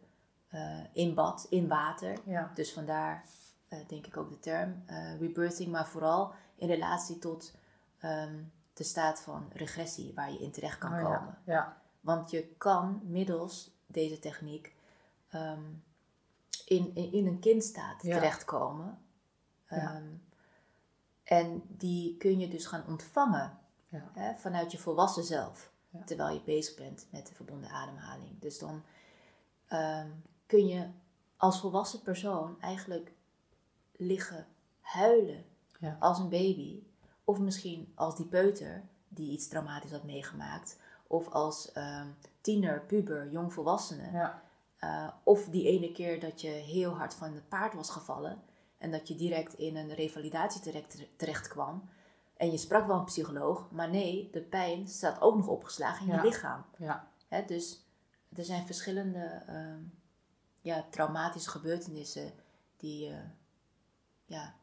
[0.49, 2.19] eh, in bad, in water.
[2.25, 2.51] Ja.
[2.55, 3.25] Dus vandaar
[3.69, 7.55] eh, denk ik ook de term eh, rebirthing, maar vooral in relatie tot
[7.99, 8.43] ehm,
[8.75, 11.39] de staat van regressie waar je in terecht kan Oh komen.
[11.45, 11.77] Ja.
[12.01, 14.75] Want je kan middels deze techniek
[15.31, 15.63] ehm,
[16.67, 18.99] in, in, in een kindstaat terechtkomen.
[19.77, 19.95] Ja.
[19.95, 20.05] Ehm,
[21.25, 23.59] en die kun je dus gaan ontvangen
[23.89, 24.11] Ja.
[24.13, 25.71] hè, vanuit je volwassen zelf.
[25.91, 26.03] Ja.
[26.05, 28.41] Terwijl je bezig bent met de verbonden ademhaling.
[28.41, 28.83] Dus dan
[29.67, 30.09] ehm,
[30.47, 30.89] kun je
[31.37, 33.13] als volwassen persoon eigenlijk
[33.97, 34.47] liggen
[34.81, 35.45] huilen
[35.79, 35.97] Ja.
[36.01, 36.83] als een baby.
[37.25, 40.79] Of misschien als die peuter die iets traumatisch had meegemaakt.
[41.07, 42.07] Of als ehm,
[42.41, 44.11] tiener, puber, jongvolwassene.
[44.13, 44.43] Ja.
[44.79, 48.43] Eh, of die ene keer dat je heel hard van het paard was gevallen.
[48.83, 51.89] En dat je direct in een revalidatie terecht, terecht kwam.
[52.37, 53.71] En je sprak wel een psycholoog.
[53.71, 56.23] Maar nee, de pijn staat ook nog opgeslagen in Ja.
[56.23, 56.65] je lichaam.
[56.77, 57.09] Ja.
[57.29, 57.87] Hè, dus
[58.37, 59.79] er zijn verschillende ehm,
[60.61, 62.33] ja, traumatische gebeurtenissen
[62.77, 63.19] die je
[64.25, 64.55] ja,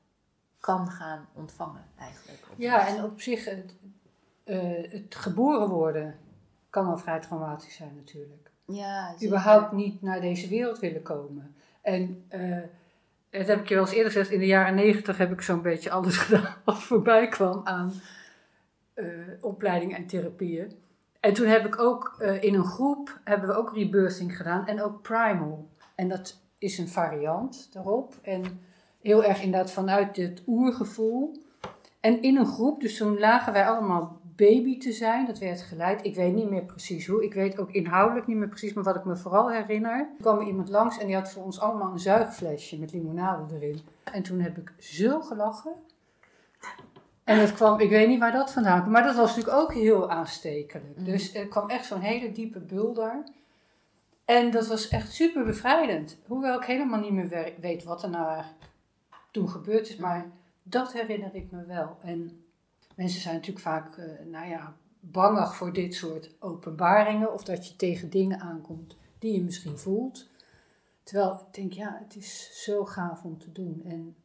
[0.60, 2.48] kan gaan ontvangen eigenlijk.
[2.58, 3.76] Ja, en op zich, het,
[4.44, 6.20] eh, het geboren worden
[6.70, 8.52] kan al vrij traumatisch zijn natuurlijk.
[8.66, 9.28] ja, zeker.
[9.28, 11.56] Überhaupt niet naar deze wereld willen komen.
[11.82, 12.58] En eh,
[13.30, 15.62] dat heb ik je wel eens eerder gezegd, in de jaren negentig heb ik zo'n
[15.62, 17.94] beetje alles gedaan wat voorbij kwam aan
[18.94, 19.06] eh,
[19.42, 20.72] opleidingen en therapieën.
[21.20, 24.82] En toen heb ik ook eh, in een groep, hebben we ook rebirthing gedaan en
[24.82, 25.70] ook primal.
[25.96, 28.14] En dat is een variant daarop.
[28.22, 28.62] En
[29.02, 31.44] heel erg inderdaad vanuit het oergevoel.
[32.00, 35.26] En in een groep, dus toen lagen wij allemaal baby te zijn.
[35.26, 36.06] Dat werd geleid.
[36.06, 37.24] Ik weet niet meer precies hoe.
[37.24, 40.00] Ik weet ook inhoudelijk niet meer precies, maar wat ik me vooral herinner.
[40.00, 43.80] Er kwam iemand langs en die had voor ons allemaal een zuigflesje met limonade erin.
[44.14, 45.74] En toen heb ik zo gelachen.
[47.24, 49.74] En het kwam, ik weet niet waar dat vandaan kwam, maar dat was natuurlijk ook
[49.74, 50.96] heel aanstekelijk.
[50.96, 51.04] Mhm.
[51.06, 53.24] Dus er kwam echt zo'n hele diepe bulder.
[54.26, 56.18] En dat was echt super bevrijdend.
[56.28, 58.64] Hoewel ik helemaal niet meer we- weet wat er nou eigenlijk
[59.32, 60.26] toen gebeurd is, maar
[60.64, 61.98] dat herinner ik me wel.
[62.02, 62.44] En
[63.00, 67.76] mensen zijn natuurlijk vaak, eh, nou ja, bangig voor dit soort openbaringen of dat je
[67.76, 70.30] tegen dingen aankomt die je misschien voelt.
[71.04, 74.16] Terwijl ik denk, ja, het is zo gaaf om te doen en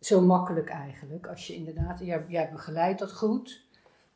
[0.00, 1.26] zo makkelijk eigenlijk.
[1.26, 3.68] Als je inderdaad, jij, jij begeleidt dat goed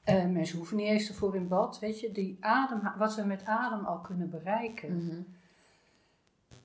[0.09, 2.13] Uh, mensen hoeven niet eens ervoor in bad, weet je.
[2.13, 4.97] Die adem, wat we met adem al kunnen bereiken.
[4.97, 5.21] Mhm.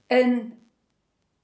[0.07, 0.59] En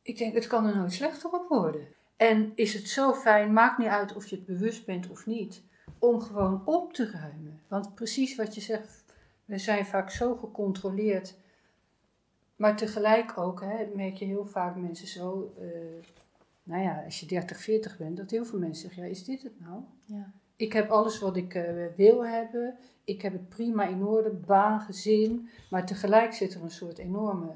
[0.01, 1.87] ik denk, het kan er nooit slechter op worden.
[2.17, 5.63] En is het zo fijn, maakt niet uit of je het bewust bent of niet,
[5.99, 7.61] om gewoon op te ruimen.
[7.67, 9.03] Want precies wat je zegt,
[9.45, 11.35] we zijn vaak zo gecontroleerd.
[12.55, 15.67] Maar tegelijk ook, hè, merk je heel vaak mensen zo, uh,
[16.63, 19.43] nou ja, als je 30, 40 bent, dat heel veel mensen zeggen, ja, is dit
[19.43, 19.81] het nou?
[20.05, 20.31] Ja.
[20.55, 24.79] Ik heb alles wat ik uh, wil hebben, ik heb het prima in orde, baan,
[24.81, 27.51] gezin, maar tegelijk zit er een soort enorme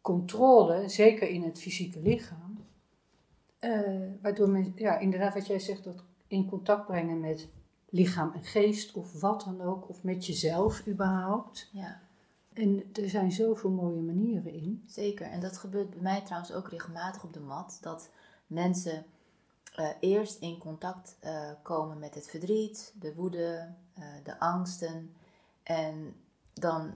[0.00, 2.58] controle, zeker in het fysieke lichaam.
[3.60, 7.48] Uh, waardoor men, ja, inderdaad wat jij zegt, dat in contact brengen met
[7.88, 11.68] lichaam en geest of wat dan ook, of met jezelf überhaupt.
[11.72, 12.00] Ja.
[12.52, 14.84] En er zijn zoveel mooie manieren in.
[14.86, 18.10] Zeker, en dat gebeurt bij mij trouwens ook regelmatig op de mat, dat
[18.46, 19.04] mensen
[19.78, 23.68] uh, eerst in contact uh, komen met het verdriet, de woede,
[24.22, 25.14] de angsten,
[25.62, 26.14] en
[26.52, 26.94] dan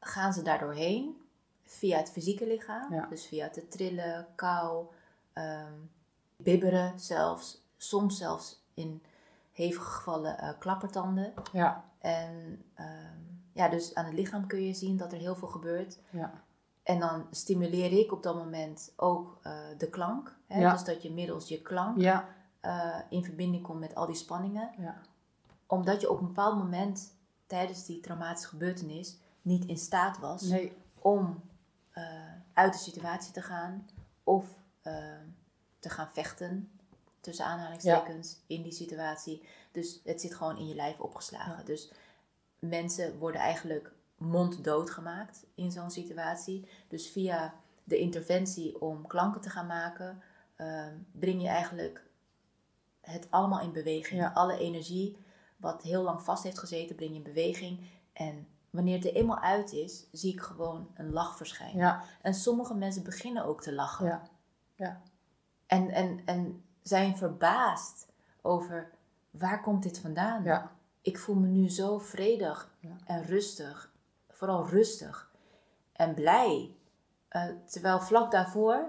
[0.00, 1.16] gaan ze daar doorheen
[1.64, 2.94] via het fysieke lichaam.
[2.94, 3.06] Ja.
[3.06, 4.86] Dus via te trillen, kou,
[5.34, 5.90] um,
[6.36, 7.68] bibberen zelfs.
[7.76, 9.02] Soms zelfs in
[9.52, 11.32] hevige gevallen uh, klappertanden.
[11.52, 11.84] Ja.
[11.98, 15.98] En um, ja, dus aan het lichaam kun je zien dat er heel veel gebeurt.
[16.10, 16.32] Ja.
[16.82, 20.36] En dan stimuleer ik op dat moment ook uh, de klank.
[20.46, 20.60] Hè?
[20.60, 20.72] Ja.
[20.72, 22.28] Dus dat je middels je klank Ja.
[22.62, 24.70] uh, in verbinding komt met al die spanningen.
[24.78, 24.96] Ja.
[25.66, 27.12] Omdat je op een bepaald moment
[27.46, 30.72] tijdens die traumatische gebeurtenis niet in staat was Nee.
[30.98, 31.40] om
[31.94, 32.04] uh,
[32.52, 33.86] uit de situatie te gaan
[34.24, 34.46] of
[34.82, 34.94] uh,
[35.78, 36.70] te gaan vechten,
[37.20, 39.42] tussen aanhalingstekens, in die situatie.
[39.72, 41.56] Dus het zit gewoon in je lijf opgeslagen.
[41.56, 41.62] Ja.
[41.62, 41.92] Dus
[42.58, 46.68] mensen worden eigenlijk monddood gemaakt in zo'n situatie.
[46.88, 47.54] Dus via
[47.84, 50.22] de interventie om klanken te gaan maken,
[50.56, 52.08] uh, breng je eigenlijk
[53.00, 54.20] het allemaal in beweging.
[54.20, 54.32] Ja.
[54.34, 55.16] Alle energie
[55.56, 57.80] wat heel lang vast heeft gezeten, breng je in beweging.
[58.12, 61.76] En wanneer het er eenmaal uit is, zie ik gewoon een lach verschijnen.
[61.76, 62.04] Ja.
[62.22, 64.06] En sommige mensen beginnen ook te lachen.
[64.06, 64.22] Ja.
[64.74, 65.00] Ja.
[65.66, 68.06] En, en, en zijn verbaasd
[68.42, 68.90] over
[69.30, 70.42] waar komt dit vandaan?
[70.42, 70.70] Ja.
[71.02, 72.96] Ik voel me nu zo vredig Ja.
[73.04, 73.90] en rustig.
[74.30, 75.30] Vooral rustig
[75.92, 76.74] en blij.
[77.32, 78.88] Uh, terwijl vlak daarvoor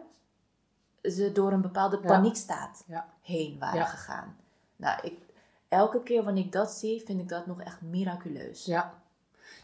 [1.04, 3.08] ze door een bepaalde paniekstaat Ja.
[3.21, 4.36] heen waren gegaan.
[4.75, 5.19] Nou, ik,
[5.67, 8.65] elke keer wanneer ik dat zie, vind ik dat nog echt miraculeus.
[8.65, 8.93] Ja,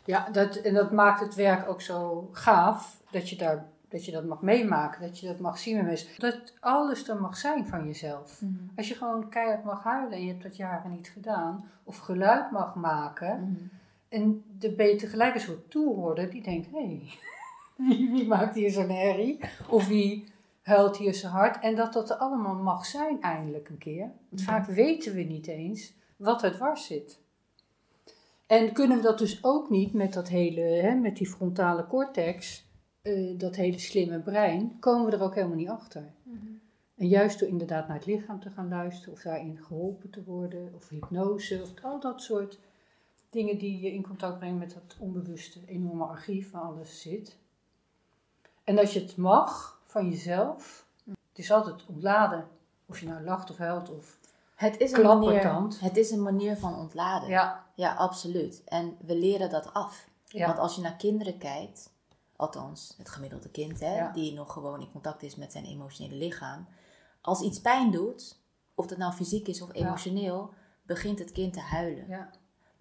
[0.06, 4.12] ja dat, en dat maakt het werk ook zo gaaf dat je, daar, dat je
[4.12, 6.10] dat mag meemaken, dat je dat mag zien met mensen.
[6.18, 8.42] Dat alles er mag zijn van jezelf.
[8.42, 8.54] Mhm.
[8.76, 12.52] Als je gewoon keihard mag huilen en je hebt dat jaren niet gedaan, of geluid
[12.52, 13.64] mag maken, Mhm.
[14.10, 17.10] en de ben je tegelijk een soort toehoorder die denkt: hé, hey,
[17.88, 19.40] wie, wie maakt hier zo'n herrie?
[19.70, 21.60] Of wie huilt hier zo hard?
[21.60, 24.12] En dat dat er allemaal mag zijn eindelijk een keer.
[24.30, 27.20] Want vaak weten we niet eens wat er dwars zit.
[28.48, 32.66] En kunnen we dat dus ook niet met dat hele, hè, met die frontale cortex,
[33.08, 36.04] eh, dat hele slimme brein, komen we er ook helemaal niet achter.
[36.24, 36.46] Mhm.
[36.96, 40.72] En juist door inderdaad naar het lichaam te gaan luisteren, of daarin geholpen te worden,
[40.76, 42.60] of hypnose, of al dat soort
[43.30, 47.38] dingen die je in contact brengt met dat onbewuste enorme archief waar alles zit.
[48.64, 52.48] En dat je het mag van jezelf, het is altijd ontladen.
[52.86, 54.18] Of je nou lacht of huilt of...
[54.56, 57.30] Het, is een manier, het is een manier van ontladen.
[57.30, 58.64] Ja, Ja, absoluut.
[58.66, 60.10] En we leren dat af.
[60.26, 60.48] Ja.
[60.48, 61.92] Want als je naar kinderen kijkt,
[62.38, 64.12] althans het gemiddelde kind, hè, Ja.
[64.12, 66.68] die nog gewoon in contact is met zijn emotionele lichaam.
[67.22, 68.40] Als iets pijn doet,
[68.76, 69.86] of dat nou fysiek is of Ja.
[69.86, 72.08] emotioneel, begint het kind te huilen.
[72.08, 72.30] ja,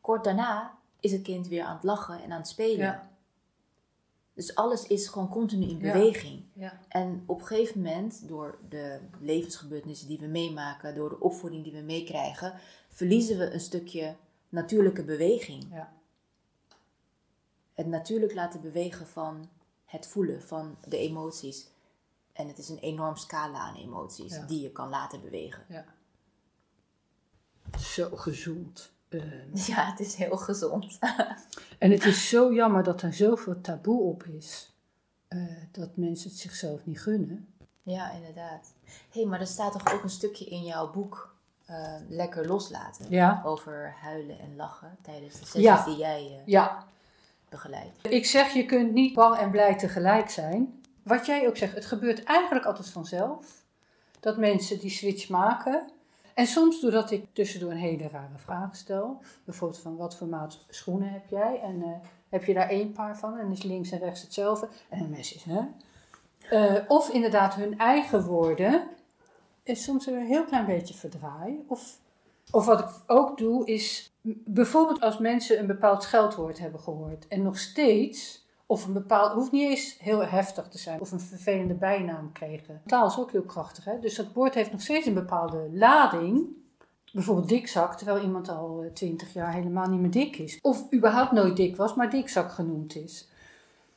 [0.01, 2.79] Kort daarna is het kind weer aan het lachen en aan het spelen.
[2.87, 3.11] ja,
[4.35, 6.45] Dus alles is gewoon continu in beweging.
[6.53, 11.65] ja, En op een gegeven moment, door de levensgebeurtenissen die we meemaken, door de opvoeding
[11.65, 12.55] die we meekrijgen,
[12.89, 14.17] verliezen we een stukje
[14.49, 15.67] natuurlijke beweging.
[15.71, 15.93] ja,
[17.77, 19.49] Het natuurlijk laten bewegen van
[19.85, 21.67] het voelen van de emoties.
[22.33, 24.47] En het is een enorm scala aan emoties Ja.
[24.47, 25.65] die je kan laten bewegen.
[25.69, 25.85] ja.
[27.79, 28.93] Zo gezond.
[29.09, 30.99] Eh, Ja, het is heel gezond.
[31.79, 34.75] En het is zo jammer dat er zoveel taboe op is.
[35.29, 35.39] eh,
[35.73, 37.49] dat mensen het zichzelf niet gunnen.
[37.83, 38.73] Ja, inderdaad.
[38.85, 41.35] Hé, hey, maar er staat toch ook een stukje in jouw boek
[41.67, 43.11] eh, Lekker loslaten.
[43.11, 43.43] Ja.
[43.45, 45.85] Over huilen en lachen tijdens de sessies Ja.
[45.85, 46.87] die jij Ja,
[48.09, 50.83] ik zeg je kunt niet bang en blij tegelijk zijn.
[51.03, 53.65] Wat jij ook zegt, het gebeurt eigenlijk altijd vanzelf.
[54.21, 55.87] Dat mensen die switch maken.
[56.35, 59.21] En soms doordat ik tussendoor een hele rare vraag stel.
[59.45, 61.61] Bijvoorbeeld van wat voor maat schoenen heb jij?
[61.63, 61.89] En eh,
[62.29, 63.39] heb je daar één paar van?
[63.39, 64.69] En is links en rechts hetzelfde?
[64.89, 65.61] En een mes is, hè?
[66.51, 68.89] Eh, of inderdaad hun eigen woorden.
[69.63, 71.65] En soms een heel klein beetje verdraai.
[71.69, 71.99] Of,
[72.51, 77.43] of wat ik ook doe is Bijvoorbeeld als mensen een bepaald scheldwoord hebben gehoord en
[77.43, 81.75] nog steeds, of een bepaald, hoeft niet eens heel heftig te zijn, of een vervelende
[81.75, 82.83] bijnaam kregen.
[82.87, 83.99] Taal is ook heel krachtig, hè?
[84.01, 86.47] dus dat woord heeft nog steeds een bepaalde lading.
[87.13, 90.59] Bijvoorbeeld dikzak, terwijl iemand al eh, twintig jaar helemaal niet meer dik is.
[90.63, 93.29] Of überhaupt nooit dik was, maar dikzak genoemd is.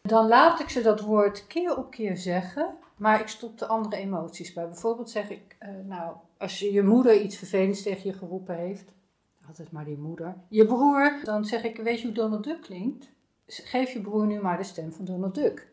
[0.01, 3.95] Dan laat ik ze dat woord keer op keer zeggen, maar ik stop de andere
[3.95, 4.67] emoties bij.
[4.67, 8.91] Bijvoorbeeld zeg ik, uh, nou, als je, je moeder iets vervelends tegen je geroepen heeft,
[9.49, 10.35] altijd maar die moeder.
[10.47, 13.09] Je broer, dan zeg ik, weet je hoe Donald Duck klinkt?
[13.47, 15.71] Geef je broer nu maar de stem van Donald Duck.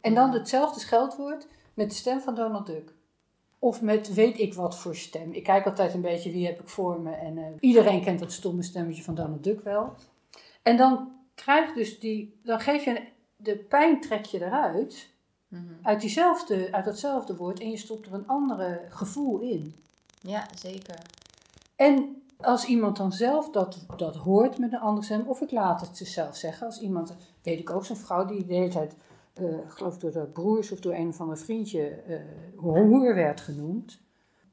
[0.00, 2.92] En dan hetzelfde scheldwoord met de stem van Donald Duck.
[3.58, 5.32] Of met weet ik wat voor stem.
[5.32, 7.12] Ik kijk altijd een beetje wie heb ik voor me.
[7.12, 9.94] En uh, iedereen kent dat stomme stemmetje van Donald Duck wel.
[10.62, 13.02] En dan krijg dus die, dan geef je
[13.36, 15.10] de pijn trek je eruit.
[15.48, 15.78] Mm -hmm.
[15.82, 17.60] uit, diezelfde, uit datzelfde woord.
[17.60, 19.74] En je stopt er een andere gevoel in.
[20.20, 21.21] Ja, zeker.
[21.82, 25.80] En als iemand dan zelf dat, dat hoort met een andere stem, of ik laat
[25.80, 26.66] het ze zelf zeggen.
[26.66, 28.96] Als iemand, weet ik ook, zo'n vrouw die de hele tijd,
[29.40, 32.16] uh, geloof door de broers of door een van mijn vriendje, uh,
[32.56, 34.00] hoer werd genoemd.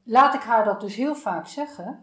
[0.04, 1.98] Laat ik haar dat dus heel vaak zeggen,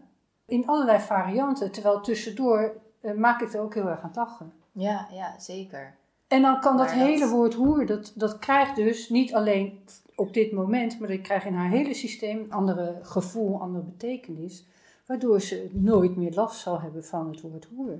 [0.46, 4.52] in allerlei varianten, terwijl tussendoor uh, maak ik er ook heel erg aan lachen.
[4.72, 5.96] Ja, ja, zeker.
[6.28, 9.80] En dan kan dat, dat hele woord hoer, dat, dat krijgt dus niet alleen
[10.14, 14.66] op dit moment, maar dat krijgt in haar hele systeem een andere gevoel, andere betekenis
[15.08, 17.98] waardoor ze nooit meer last zal hebben van het woord hoer.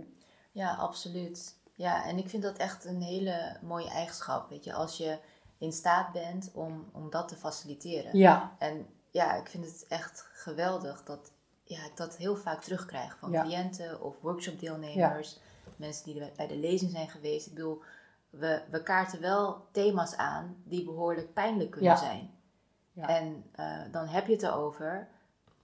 [0.52, 1.56] Ja, absoluut.
[1.74, 4.48] Ja, en ik vind dat echt een hele mooie eigenschap.
[4.50, 5.18] Weet je, als je
[5.58, 8.18] in staat bent om, om dat te faciliteren.
[8.18, 8.52] Ja.
[8.58, 11.30] En ja, ik vind het echt geweldig dat
[11.64, 13.42] ja, ik dat heel vaak terugkrijg van Ja.
[13.42, 15.38] cliënten of workshopdeelnemers.
[15.76, 17.46] Mensen die bij de lezing zijn geweest.
[17.46, 17.82] Ik bedoel,
[18.30, 21.96] we, we kaarten wel thema's aan die behoorlijk pijnlijk kunnen Ja.
[21.96, 22.30] zijn.
[22.92, 23.08] Ja.
[23.08, 25.08] En eh, dan heb je het erover,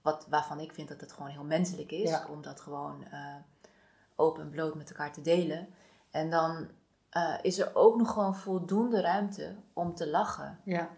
[0.05, 2.25] wat, waarvan ik vind dat het gewoon heel menselijk is, Ja.
[2.29, 3.35] om dat gewoon eh,
[4.15, 5.67] open en bloot met elkaar te delen.
[6.11, 6.67] En dan
[7.09, 10.59] eh, is er ook nog gewoon voldoende ruimte om te lachen.
[10.63, 10.89] Ja.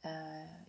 [0.00, 0.10] Eh,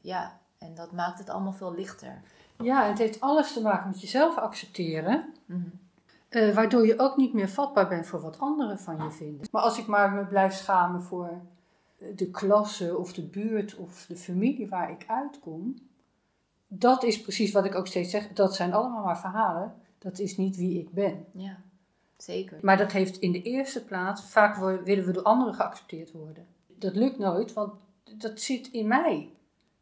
[0.02, 2.22] ja, en dat maakt het allemaal veel lichter.
[2.58, 5.34] ja, het heeft alles te maken met jezelf accepteren.
[5.46, 5.70] Mhm.
[6.54, 9.48] waardoor je ook niet meer vatbaar bent voor wat anderen van je vinden.
[9.52, 11.42] Maar als ik maar me blijf schamen voor
[12.16, 15.76] de klasse of de buurt of de familie waar ik uitkom.
[16.68, 18.28] Dat is precies wat ik ook steeds zeg.
[18.28, 19.74] Dat zijn allemaal maar verhalen.
[19.98, 21.26] Dat is niet wie ik ben.
[21.32, 21.58] Ja,
[22.18, 22.58] zeker.
[22.62, 26.48] Maar dat heeft in de eerste plaats, vaak willen we door anderen geaccepteerd worden.
[26.68, 27.74] Dat lukt nooit, want
[28.18, 29.30] dat zit in mij.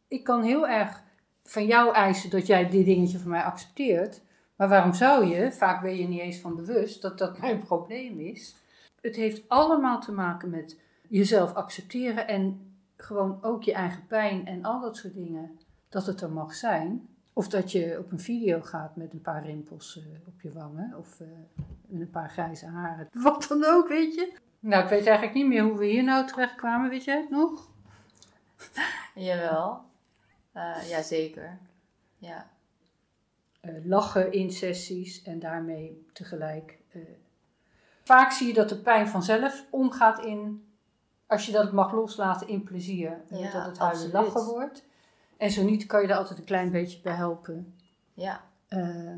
[0.08, 1.04] Ik kan heel erg
[1.44, 4.22] van jou eisen dat jij dit dingetje van mij accepteert.
[4.56, 8.20] Maar waarom zou je, vaak ben je niet eens van bewust, dat dat mijn probleem
[8.20, 8.56] is.
[9.02, 14.64] Het heeft allemaal te maken met jezelf accepteren en gewoon ook je eigen pijn en
[14.64, 15.60] al dat soort dingen.
[15.94, 17.08] Dat het er mag zijn.
[17.34, 20.94] Of dat je op een video gaat met een paar rimpels eh, op je wangen.
[20.98, 21.28] Of eh,
[21.86, 23.08] met een paar grijze haren.
[23.24, 24.34] Wat dan ook, weet je.
[24.60, 26.90] Nou, ik weet eigenlijk niet meer hoe we hier nou terecht kwamen.
[26.90, 27.70] Weet jij het nog?
[29.16, 29.82] Jawel.
[30.52, 31.58] Eh ja, zeker.
[32.18, 32.48] Ja.
[33.62, 36.78] Eh, lachen in sessies en daarmee tegelijk.
[36.92, 37.02] eh,
[38.04, 40.68] vaak zie je dat de pijn vanzelf omgaat in,
[41.28, 43.22] als je dat mag loslaten, in plezier.
[43.30, 44.86] Eh, Ja, dat het huilen lachen wordt.
[45.38, 47.76] En zo niet kan je er altijd een klein beetje bij helpen.
[48.14, 48.44] Ja.
[48.68, 49.16] Eh,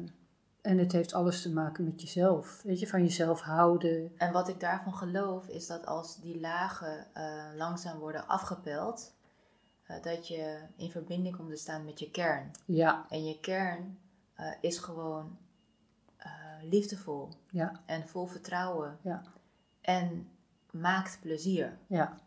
[0.62, 2.62] en het heeft alles te maken met jezelf.
[2.64, 4.12] Weet je, van jezelf houden.
[4.18, 9.14] En wat ik daarvan geloof is dat als die lagen eh, langzaam worden afgepeld,
[9.84, 12.52] eh, dat je in verbinding komt te staan met je kern.
[12.66, 14.00] Ja, En je kern
[14.62, 15.38] is gewoon
[16.62, 19.22] liefdevol ja, en vol vertrouwen ja,
[19.82, 20.30] en
[20.72, 21.78] maakt plezier.
[21.88, 22.18] Ja,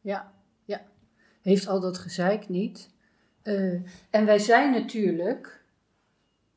[0.00, 0.32] ja.
[1.42, 2.90] Heeft al dat gezeik niet.
[3.42, 3.72] Eh,
[4.10, 5.62] en wij zijn natuurlijk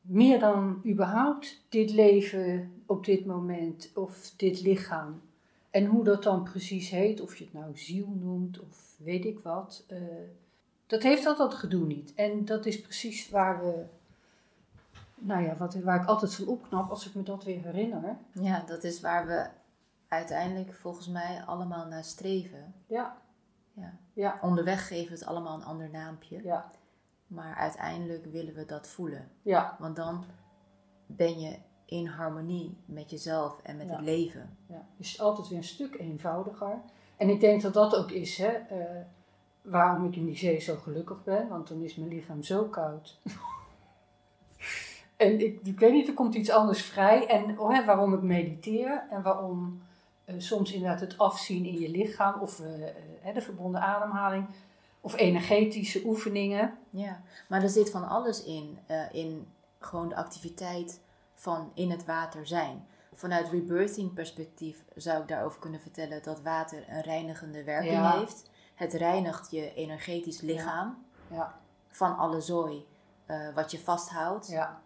[0.00, 5.20] meer dan überhaupt dit leven op dit moment of dit lichaam.
[5.70, 9.38] En hoe dat dan precies heet, of je het nou ziel noemt of weet ik
[9.38, 9.98] wat, eh,
[10.86, 12.14] dat heeft al dat gedoe niet.
[12.14, 13.84] En dat is precies waar we,
[15.14, 18.16] nou ja, wat, waar ik altijd van opknap als ik me dat weer herinner.
[18.32, 19.46] Ja, dat is waar we
[20.08, 22.74] uiteindelijk volgens mij allemaal naar streven.
[22.86, 23.16] Ja,
[23.72, 23.98] Ja.
[24.16, 26.70] Ja, Onderweg geven we het allemaal een ander naampje, ja,
[27.26, 29.28] maar uiteindelijk willen we dat voelen.
[29.42, 29.76] ja.
[29.78, 30.24] Want dan
[31.06, 33.92] ben je in harmonie met jezelf en met Ja.
[33.96, 34.56] het leven.
[34.66, 36.80] Ja, is het altijd weer een stuk eenvoudiger.
[37.16, 39.02] En ik denk dat dat ook is, hè, eh,
[39.62, 41.48] waarom ik in die zee zo gelukkig ben.
[41.48, 43.18] Want dan is mijn lichaam zo koud.
[45.16, 47.26] en ik, ik weet niet, er komt iets anders vrij.
[47.26, 49.82] En oh, hè, waarom ik mediteer en waarom
[50.36, 52.40] soms inderdaad het afzien in je lichaam.
[52.40, 52.88] Of eh,
[53.28, 54.46] eh, de verbonden ademhaling.
[55.00, 56.78] Of energetische oefeningen.
[56.90, 58.78] Ja, maar er zit van alles in.
[58.86, 59.48] eh, in
[59.78, 61.00] gewoon de activiteit
[61.34, 62.86] van in het water zijn.
[63.14, 68.18] Vanuit rebirthing perspectief zou ik daarover kunnen vertellen dat water een reinigende werking Ja.
[68.18, 68.50] heeft.
[68.74, 71.58] Het reinigt je energetisch lichaam Ja,
[71.88, 72.86] van alle zooi
[73.26, 74.48] eh, wat je vasthoudt.
[74.48, 74.80] ja,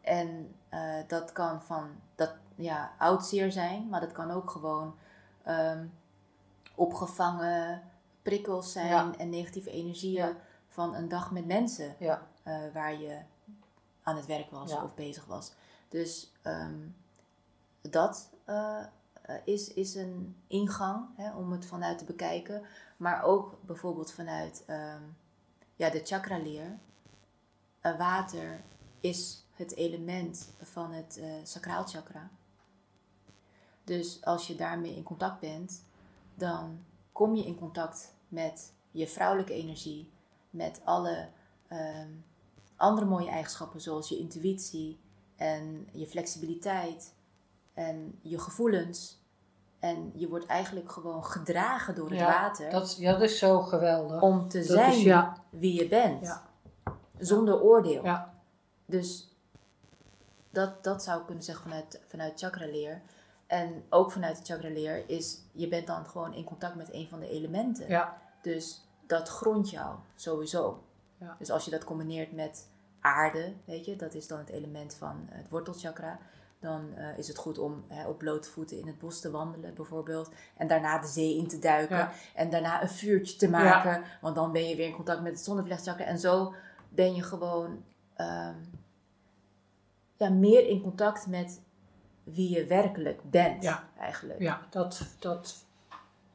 [0.00, 4.94] En eh, dat kan van dat, ja, oud zeer zijn, maar dat kan ook gewoon
[5.42, 5.86] ehm,
[6.74, 7.82] opgevangen
[8.22, 9.12] prikkels zijn Ja.
[9.18, 10.36] en negatieve energieën Ja.
[10.68, 13.18] van een dag met mensen ja, eh, waar je
[14.02, 15.52] aan het werk was of bezig was.
[15.88, 16.78] Dus ehm,
[17.80, 18.78] dat eh,
[19.22, 22.62] eh, is, is een ingang hè, om het vanuit te bekijken.
[22.96, 25.02] Maar ook bijvoorbeeld vanuit ehm,
[25.76, 26.78] ja, de chakraleer.
[27.82, 28.60] Uh, water
[29.00, 32.30] is het element van het sacraal chakra.
[33.98, 35.82] Dus als je daarmee in contact bent,
[36.34, 36.78] dan
[37.12, 40.10] kom je in contact met je vrouwelijke energie,
[40.50, 41.28] met alle
[41.68, 42.08] ehm,
[42.76, 44.98] andere mooie eigenschappen zoals je intuïtie
[45.36, 47.14] en je flexibiliteit
[47.74, 49.20] en je gevoelens.
[49.78, 53.38] En je wordt eigenlijk gewoon gedragen door het Ja, water dat, is- ja, dat is
[53.38, 54.22] zo geweldig.
[54.22, 56.20] om te dat zijn is, ja, wie je bent.
[56.22, 56.42] Ja.
[57.18, 58.04] Zonder oordeel.
[58.04, 58.34] ja,
[58.86, 59.36] Dus
[60.50, 63.02] dat, dat zou ik kunnen zeggen vanuit, vanuit chakraleer.
[63.52, 67.20] En ook vanuit de chakraleer is, je bent dan gewoon in contact met een van
[67.20, 67.88] de elementen.
[67.88, 70.82] ja, Dus dat grondt jou sowieso.
[71.18, 71.36] Ja.
[71.38, 72.68] Dus als je dat combineert met
[73.00, 76.18] aarde, weet je, dat is dan het element van het wortelchakra.
[76.60, 79.74] Dan eh, is het goed om hè, op blote voeten in het bos te wandelen,
[79.74, 80.30] bijvoorbeeld.
[80.56, 81.96] En daarna de zee in te duiken.
[81.96, 82.12] Ja.
[82.34, 84.02] En daarna een vuurtje te maken.
[84.20, 86.04] Want dan ben je weer in contact met het zonnevlechtchakra.
[86.04, 86.54] En zo
[86.88, 87.84] ben je gewoon
[88.14, 88.54] ehm,
[90.14, 91.60] ja, meer in contact met
[92.24, 93.84] wie je werkelijk bent, Ja.
[94.00, 94.40] eigenlijk.
[94.40, 95.64] ja, dat, dat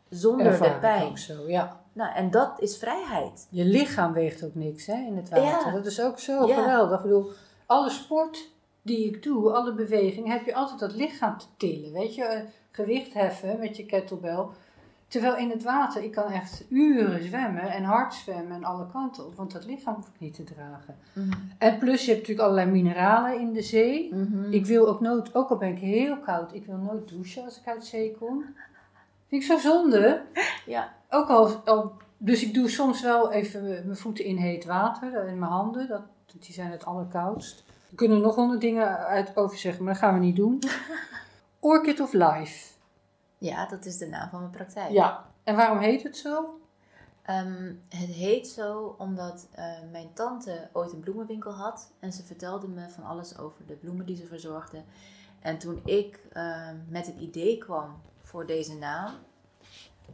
[0.10, 1.04] Zonder de pijn.
[1.08, 1.82] ook zo, ja.
[1.94, 3.48] Nou, en dat is vrijheid.
[3.50, 5.68] Je lichaam weegt ook niks hè, in het water.
[5.68, 5.72] Ja.
[5.72, 6.56] Dat is ook zo Ja.
[6.56, 6.98] geweldig.
[6.98, 7.32] Ik bedoel,
[7.66, 8.50] alle sport
[8.82, 11.92] die ik doe, alle bewegingen, heb je altijd dat lichaam te tillen.
[11.92, 14.46] Weet je, Eh, gewicht heffen met je kettlebell.
[15.08, 19.26] Terwijl in het water, ik kan echt uren zwemmen en hard zwemmen en alle kanten
[19.26, 19.36] op.
[19.36, 20.96] Want dat lichaam hoef ik niet te dragen.
[21.58, 24.14] En plus, je hebt natuurlijk allerlei mineralen in de zee.
[24.16, 24.52] Mhm.
[24.52, 27.60] Ik wil ook nooit, ook al ben ik heel koud, ik wil nooit douchen als
[27.60, 28.46] ik uit zee kom.
[29.28, 30.22] Vind ik zo zonde.
[30.66, 30.94] Ja.
[31.10, 35.40] Ook al, al, dus ik doe soms wel even mijn voeten in heet water en
[35.40, 35.88] mijn handen.
[35.88, 36.02] Dat,
[36.40, 37.64] die zijn het allerkoudst.
[37.90, 40.60] We kunnen nog honderd dingen uit over zeggen, maar dat gaan we niet doen.
[41.60, 42.77] Orchid of Life.
[43.38, 44.92] Ja, dat is de naam van mijn praktijk.
[44.92, 45.26] Ja.
[45.44, 46.60] En waarom heet het zo?
[47.22, 51.92] Ehm, het heet zo omdat eh, mijn tante ooit een bloemenwinkel had.
[52.00, 54.84] En ze vertelde me van alles over de bloemen die ze verzorgde.
[55.40, 59.12] En toen ik ehm, met het idee kwam voor deze naam.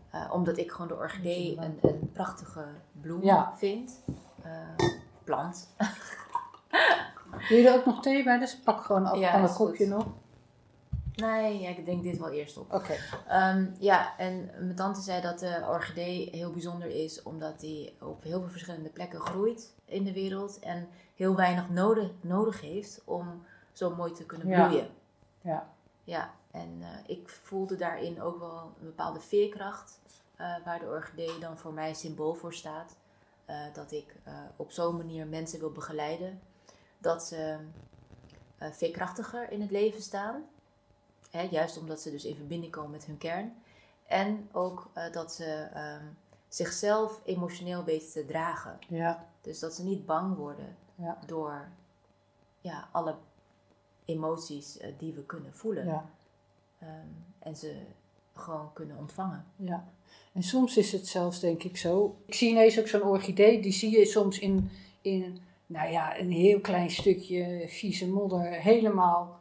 [0.09, 2.65] eh, omdat ik gewoon de orchidee een, een prachtige
[3.01, 3.53] bloem Ja.
[3.57, 3.99] vind.
[4.43, 4.87] eh,
[5.23, 5.69] plant.
[7.49, 8.39] Wil je er ook nog thee bij?
[8.39, 10.05] Dus pak gewoon af Ja, van het kopje nog.
[11.15, 12.73] Nee, ja, ik denk dit wel eerst op.
[12.73, 12.95] Oké.
[13.27, 18.23] Ehm, ja, en mijn tante zei dat de orchidee heel bijzonder is, omdat die op
[18.23, 23.45] heel veel verschillende plekken groeit in de wereld en heel weinig nodig, nodig heeft om
[23.71, 24.87] zo mooi te kunnen bloeien.
[25.41, 25.71] Ja.
[26.03, 29.99] Ja, en eh, ik voelde daarin ook wel een bepaalde veerkracht,
[30.35, 32.95] eh, waar de orchidee dan voor mij symbool voor staat.
[33.45, 36.41] Eh, dat ik eh, op zo'n manier mensen wil begeleiden,
[36.97, 37.57] dat ze
[38.57, 40.43] eh, veerkrachtiger in het leven staan.
[41.33, 43.53] Hè, juist omdat ze dus in verbinding komen met hun kern.
[44.07, 46.05] En ook eh, dat ze ehm,
[46.47, 48.79] zichzelf emotioneel weten te dragen.
[48.89, 49.27] Ja.
[49.41, 51.19] Dus dat ze niet bang worden Ja.
[51.25, 51.67] door
[52.61, 53.15] ja, alle
[54.05, 55.85] emoties eh, die we kunnen voelen.
[55.85, 56.09] Ja.
[56.79, 57.07] Ehm,
[57.39, 57.75] en ze
[58.33, 59.45] gewoon kunnen ontvangen.
[59.55, 59.87] Ja,
[60.33, 62.15] en soms is het zelfs denk ik zo.
[62.25, 64.69] Ik zie ineens ook zo'n orchidee, die zie je soms in,
[65.01, 69.39] in nou ja, een heel klein stukje vieze modder, helemaal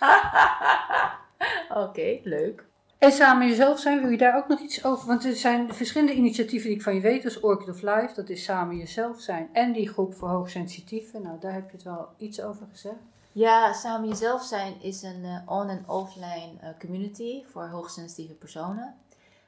[1.84, 2.64] Oké, leuk.
[2.98, 5.06] En samen jezelf zijn, wil je daar ook nog iets over?
[5.06, 7.22] Want er zijn verschillende initiatieven die ik van je weet.
[7.22, 9.48] Dus Orchid of Life, dat is samen jezelf zijn.
[9.52, 11.22] En die groep voor hoogsensitieven.
[11.22, 12.96] Nou, daar heb je het wel iets over gezegd.
[13.34, 18.94] Ja, Samen Jezelf Zijn is een eh, on- en offline eh, community voor hoogsensitieve personen.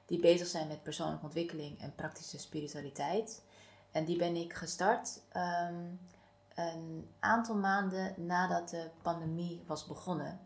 [0.06, 3.42] Die bezig zijn met persoonlijke ontwikkeling en praktische spiritualiteit.
[3.90, 5.84] En die ben ik gestart ehm,
[6.54, 10.40] een aantal maanden nadat de pandemie was begonnen.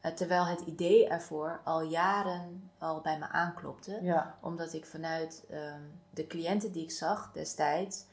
[0.00, 5.44] Eh, terwijl het idee ervoor al jaren al bij me aanklopte Ja, omdat ik vanuit
[5.50, 8.04] ehm, de cliënten die ik zag destijds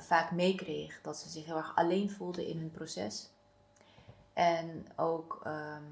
[0.00, 3.30] vaak meekreeg dat ze zich heel erg alleen voelden in hun proces.
[4.36, 5.82] En ook ehm,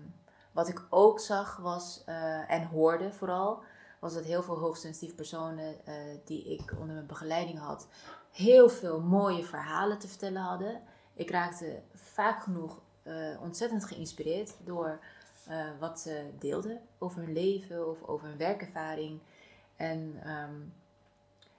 [0.53, 3.63] wat ik ook zag was, eh, en hoorde vooral,
[3.99, 7.89] was dat heel veel hoogsensitieve personen eh, die ik onder mijn begeleiding had,
[8.31, 10.83] heel veel mooie verhalen te vertellen hadden.
[11.15, 14.99] Ik raakte vaak genoeg eh, ontzettend geïnspireerd door
[15.79, 19.21] wat ze deelden over hun leven of over hun werkervaring.
[19.77, 20.55] En, ehm,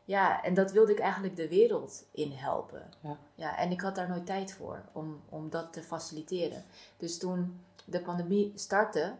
[0.05, 2.89] ja, en dat wilde ik eigenlijk de wereld in helpen.
[2.99, 3.17] Ja.
[3.35, 6.63] Ja, en ik had daar nooit tijd voor om, om dat te faciliteren.
[6.97, 9.15] Dus toen de pandemie startte,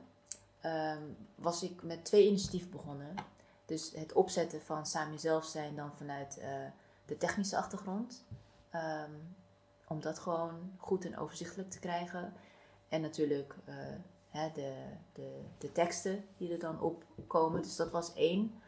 [0.62, 1.02] ehm,
[1.36, 3.16] was ik met twee initiatieven begonnen.
[3.66, 6.50] Dus het opzetten van samen jezelf zijn dan vanuit eh,
[7.06, 8.24] de technische achtergrond.
[8.70, 9.12] Ehm,
[9.88, 12.34] om dat gewoon goed en overzichtelijk te krijgen.
[12.90, 13.76] En natuurlijk eh,
[14.30, 14.74] hè, de,
[15.14, 17.62] de, de teksten die er dan opkomen.
[17.62, 18.62] Dus dat was één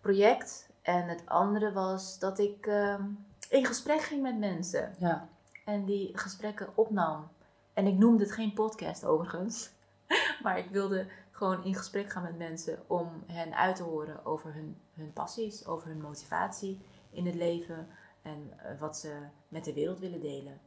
[0.00, 0.68] project.
[0.82, 3.02] En het andere was dat ik ehm,
[3.48, 4.94] in gesprek ging met mensen.
[4.98, 5.28] ja,
[5.64, 7.28] En die gesprekken opnam.
[7.72, 9.70] En ik noemde het geen podcast overigens.
[10.42, 14.54] Maar ik wilde gewoon in gesprek gaan met mensen om hen uit te horen over
[14.54, 17.88] hun, hun passies, over hun motivatie in het leven
[18.22, 19.18] en eh, wat ze
[19.48, 20.60] met de wereld willen delen.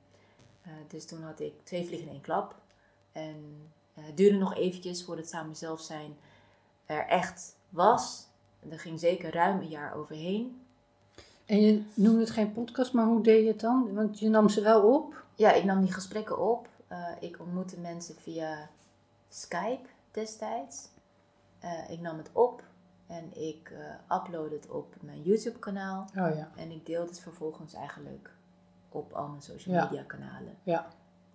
[0.61, 2.55] Eh, dus toen had ik twee vliegen in één klap.
[3.11, 6.17] En eh, het duurde nog eventjes voordat het samen zelf zijn
[6.85, 8.27] er echt was.
[8.69, 10.61] Er ging zeker ruim een jaar overheen.
[11.45, 13.93] En je noemde het geen podcast, maar hoe deed je het dan?
[13.93, 15.23] Want je nam ze wel op.
[15.35, 16.67] Ja, ik nam die gesprekken op.
[16.87, 18.69] Eh, ik ontmoette mensen via
[19.29, 20.87] Skype destijds.
[21.59, 22.63] Eh, ik nam het op
[23.07, 23.69] en ik
[24.09, 26.01] eh uploadde het op mijn YouTube kanaal.
[26.17, 28.31] Oh ja, En ik deelde het vervolgens eigenlijk
[28.89, 29.83] op al mijn social Ja.
[29.83, 30.57] media kanalen.
[30.63, 30.87] ja,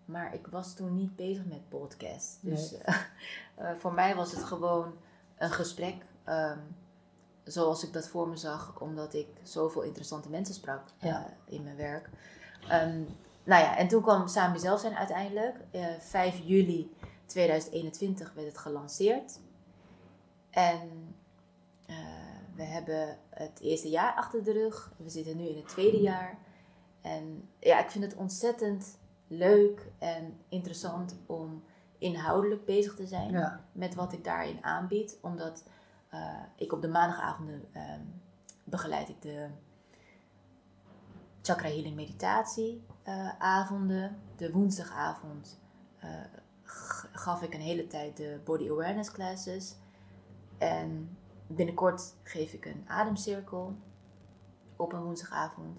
[0.04, 2.38] Maar ik was toen niet bezig met podcast.
[2.40, 2.74] Dus
[3.80, 4.94] voor mij was het gewoon
[5.38, 6.04] een gesprek.
[6.24, 6.58] ehm,
[7.46, 11.76] zoals ik dat voor me zag, omdat ik zoveel interessante mensen sprak eh, in mijn
[11.76, 12.10] werk.
[12.68, 13.02] Ehm,
[13.44, 15.56] nou ja, en toen kwam Samen Jezelf zijn uiteindelijk.
[15.70, 19.38] Eh 5 juli 2021 werd het gelanceerd.
[20.50, 21.14] En
[21.86, 21.96] eh,
[22.54, 24.92] we hebben het eerste jaar achter de rug.
[24.96, 26.38] We zitten nu in het tweede jaar.
[27.00, 31.62] En ja, ik vind het ontzettend leuk en interessant om
[31.98, 35.18] inhoudelijk bezig te zijn ja, met wat ik daarin aanbied.
[35.20, 35.62] Omdat
[36.56, 38.00] ik op de maandagavonden ehm,
[38.64, 39.48] begeleid ik de
[41.42, 44.16] chakra healing meditatie eh, avonden.
[44.36, 45.58] De woensdagavond
[45.98, 46.08] eh,
[47.12, 49.74] gaf ik een hele tijd de body awareness classes.
[50.58, 53.76] En binnenkort geef ik een ademcirkel
[54.76, 55.78] op een woensdagavond.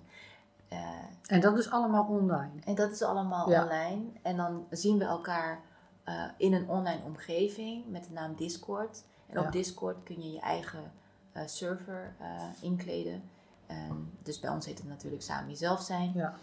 [0.68, 0.80] Eh,
[1.26, 2.62] En dat is allemaal online.
[2.66, 3.64] en dat is allemaal Ja.
[3.64, 4.04] online.
[4.22, 5.62] En dan zien we elkaar
[6.04, 9.04] eh, in een online omgeving met de naam Discord.
[9.28, 10.92] En op Discord kun je je eigen
[11.32, 13.24] eh, server eh, inkleden.
[13.66, 16.12] En dus bij ons heet het natuurlijk Samen Jezelf Zijn.
[16.14, 16.34] Ja,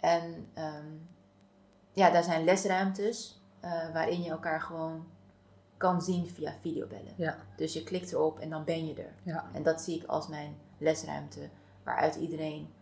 [0.00, 0.86] En ehm,
[1.92, 5.06] ja, daar zijn lesruimtes eh, waarin je elkaar gewoon
[5.76, 7.12] kan zien via videobellen.
[7.16, 9.12] ja, Dus je klikt erop en dan ben je er.
[9.22, 11.48] ja, En dat zie ik als mijn lesruimte,
[11.82, 12.72] waaruit iedereen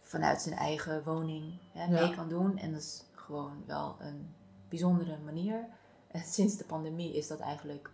[0.00, 2.58] vanuit zijn eigen woning hè, mee kan doen.
[2.58, 4.34] En dat is gewoon wel een
[4.68, 5.66] bijzondere manier.
[6.08, 7.90] En sinds de pandemie is dat eigenlijk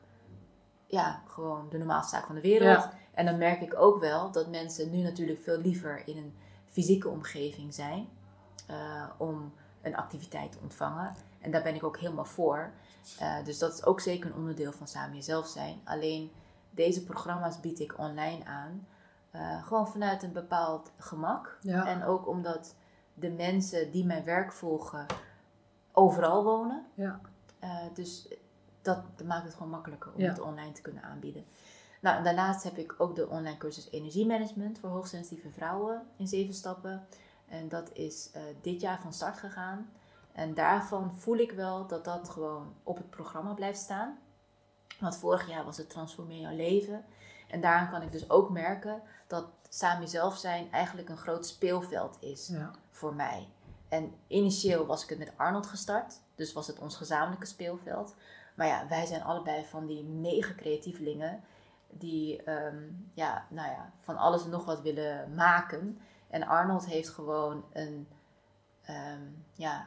[0.94, 2.82] ja, gewoon de normaalste zaak van de wereld.
[2.82, 2.92] Ja.
[3.14, 6.34] En dan merk ik ook wel dat mensen nu natuurlijk veel liever in een
[6.66, 8.08] fysieke omgeving zijn
[8.66, 11.14] eh, om een activiteit te ontvangen.
[11.40, 12.70] En daar ben ik ook helemaal voor.
[13.18, 15.80] Eh, dus dat is ook zeker een onderdeel van samen jezelf zijn.
[15.84, 16.32] Alleen
[16.70, 18.86] deze programma's bied ik online aan.
[19.30, 21.58] eh, gewoon vanuit een bepaald gemak.
[21.60, 21.86] ja.
[21.86, 22.74] En ook omdat
[23.14, 25.06] de mensen die mijn werk volgen
[25.92, 26.86] overal wonen.
[26.94, 27.20] ja.
[27.58, 28.28] Eh, dus
[28.84, 30.28] dat, dat maakt het gewoon makkelijker om Ja.
[30.28, 31.44] het online te kunnen aanbieden.
[32.00, 37.06] Nou, daarnaast heb ik ook de online cursus Energiemanagement voor hoogsensitieve vrouwen in zeven stappen.
[37.48, 39.90] En dat is eh, dit jaar van start gegaan.
[40.32, 44.18] En daarvan voel ik wel dat dat gewoon op het programma blijft staan.
[45.00, 47.04] Want vorig jaar was het Transformeer jouw leven.
[47.48, 52.16] En daaraan kan ik dus ook merken dat samen zelf zijn eigenlijk een groot speelveld
[52.20, 52.70] is Ja.
[52.90, 53.48] voor mij.
[53.88, 56.20] En initieel was ik het met Arnold gestart.
[56.34, 58.14] Dus was het ons gezamenlijke speelveld.
[58.54, 61.44] Maar ja, wij zijn allebei van die mega creatievelingen.
[61.90, 62.82] Die ehm,
[63.14, 65.98] ja, nou ja, van alles en nog wat willen maken.
[66.28, 68.08] En Arnold heeft gewoon een,
[68.82, 69.86] ehm, ja,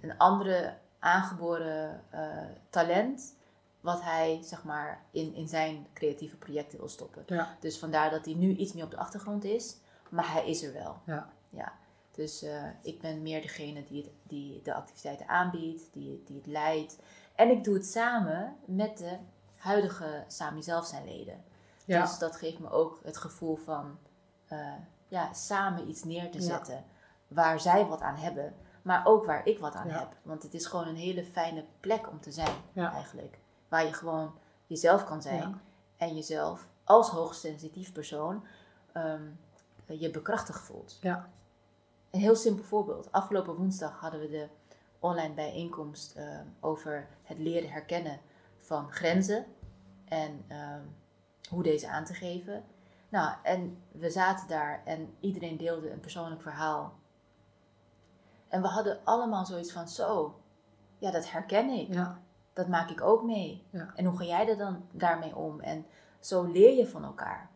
[0.00, 3.36] een andere aangeboren eh, talent.
[3.80, 7.22] Wat hij zeg maar in, in zijn creatieve projecten wil stoppen.
[7.26, 7.56] Ja.
[7.60, 9.76] Dus vandaar dat hij nu iets meer op de achtergrond is.
[10.08, 10.96] Maar hij is er wel.
[11.04, 11.28] Ja.
[11.50, 11.72] Ja.
[12.18, 16.46] Dus eh, ik ben meer degene die, het, die de activiteiten aanbiedt, die, die het
[16.46, 16.98] leidt.
[17.38, 19.16] En ik doe het samen met de
[19.56, 21.44] huidige Sami zelf zijn leden.
[21.84, 22.00] Ja.
[22.02, 23.98] Dus dat geeft me ook het gevoel van
[24.46, 24.72] eh,
[25.08, 26.44] ja, samen iets neer te Ja.
[26.44, 26.84] zetten.
[27.28, 29.98] Waar zij wat aan hebben, maar ook waar ik wat aan Ja.
[29.98, 30.08] heb.
[30.22, 33.38] Want het is gewoon een hele fijne plek om te zijn eigenlijk.
[33.68, 34.34] Waar je gewoon
[34.66, 35.60] jezelf kan zijn.
[35.96, 38.44] En jezelf als hoogsensitief persoon
[38.92, 39.22] ehm,
[39.86, 40.98] je bekrachtigd voelt.
[41.00, 41.28] Ja.
[42.10, 43.12] Een heel simpel voorbeeld.
[43.12, 44.48] Afgelopen woensdag hadden we de
[44.98, 48.20] online bijeenkomst eh, over het leren herkennen
[48.56, 49.46] van grenzen
[50.04, 50.82] en ehm,
[51.48, 52.64] hoe deze aan te geven.
[53.08, 56.98] Nou, en we zaten daar en iedereen deelde een persoonlijk verhaal.
[58.48, 60.40] En we hadden allemaal zoiets van: zo,
[60.98, 61.94] ja, dat herken ik.
[61.94, 62.20] Ja.
[62.52, 63.62] Dat maak ik ook mee.
[63.70, 63.92] Ja.
[63.94, 65.60] En hoe ga jij er dan daarmee om?
[65.60, 65.86] En
[66.20, 67.50] zo leer je van elkaar.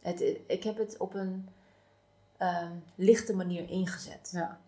[0.00, 1.48] Het, ik heb het op een
[2.36, 4.30] ehm, lichte manier ingezet.
[4.32, 4.60] Ja.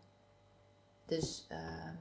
[1.07, 1.95] Dus ehm,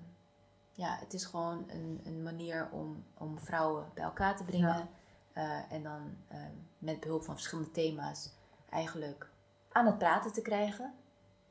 [0.80, 4.68] ja, het is gewoon een, een manier om, om vrouwen bij elkaar te brengen.
[4.68, 4.88] Ja.
[5.34, 8.30] Eh, en dan ehm, met behulp van verschillende thema's
[8.70, 9.30] eigenlijk
[9.72, 10.94] aan het praten te krijgen.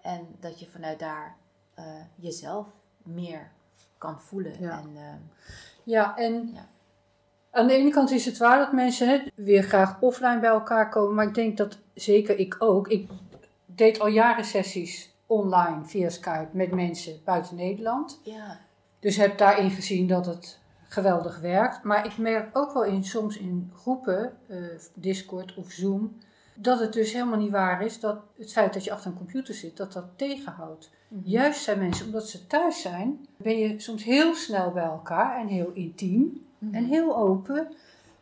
[0.00, 1.36] En dat je vanuit daar
[1.74, 2.66] eh, jezelf
[3.02, 3.50] meer
[3.98, 4.60] kan voelen.
[4.60, 4.78] Ja.
[4.78, 5.18] En, ehm,
[5.82, 6.68] Ja, en Ja.
[7.50, 10.88] aan de ene kant is het waar dat mensen hè, weer graag offline bij elkaar
[10.88, 11.14] komen.
[11.14, 12.88] Maar ik denk dat zeker ik ook.
[12.88, 13.10] Ik
[13.66, 18.20] deed al jaren sessies online via Skype met mensen buiten Nederland.
[18.24, 18.66] ja,
[19.00, 21.82] Dus heb daarin gezien dat het geweldig werkt.
[21.82, 24.56] Maar ik merk ook wel in, soms in groepen, eh,
[24.94, 26.18] Discord of Zoom,
[26.54, 29.54] dat het dus helemaal niet waar is dat het feit dat je achter een computer
[29.54, 30.90] zit, dat dat tegenhoudt.
[31.22, 35.46] Juist zijn mensen, omdat ze thuis zijn, ben je soms heel snel bij elkaar en
[35.46, 36.74] heel intiem Mhm.
[36.74, 37.68] en heel open.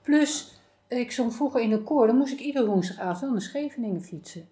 [0.03, 4.03] Plus, ik zong vroeger in een koor, dan moest ik iedere woensdagavond wel naar Scheveningen
[4.03, 4.49] fietsen.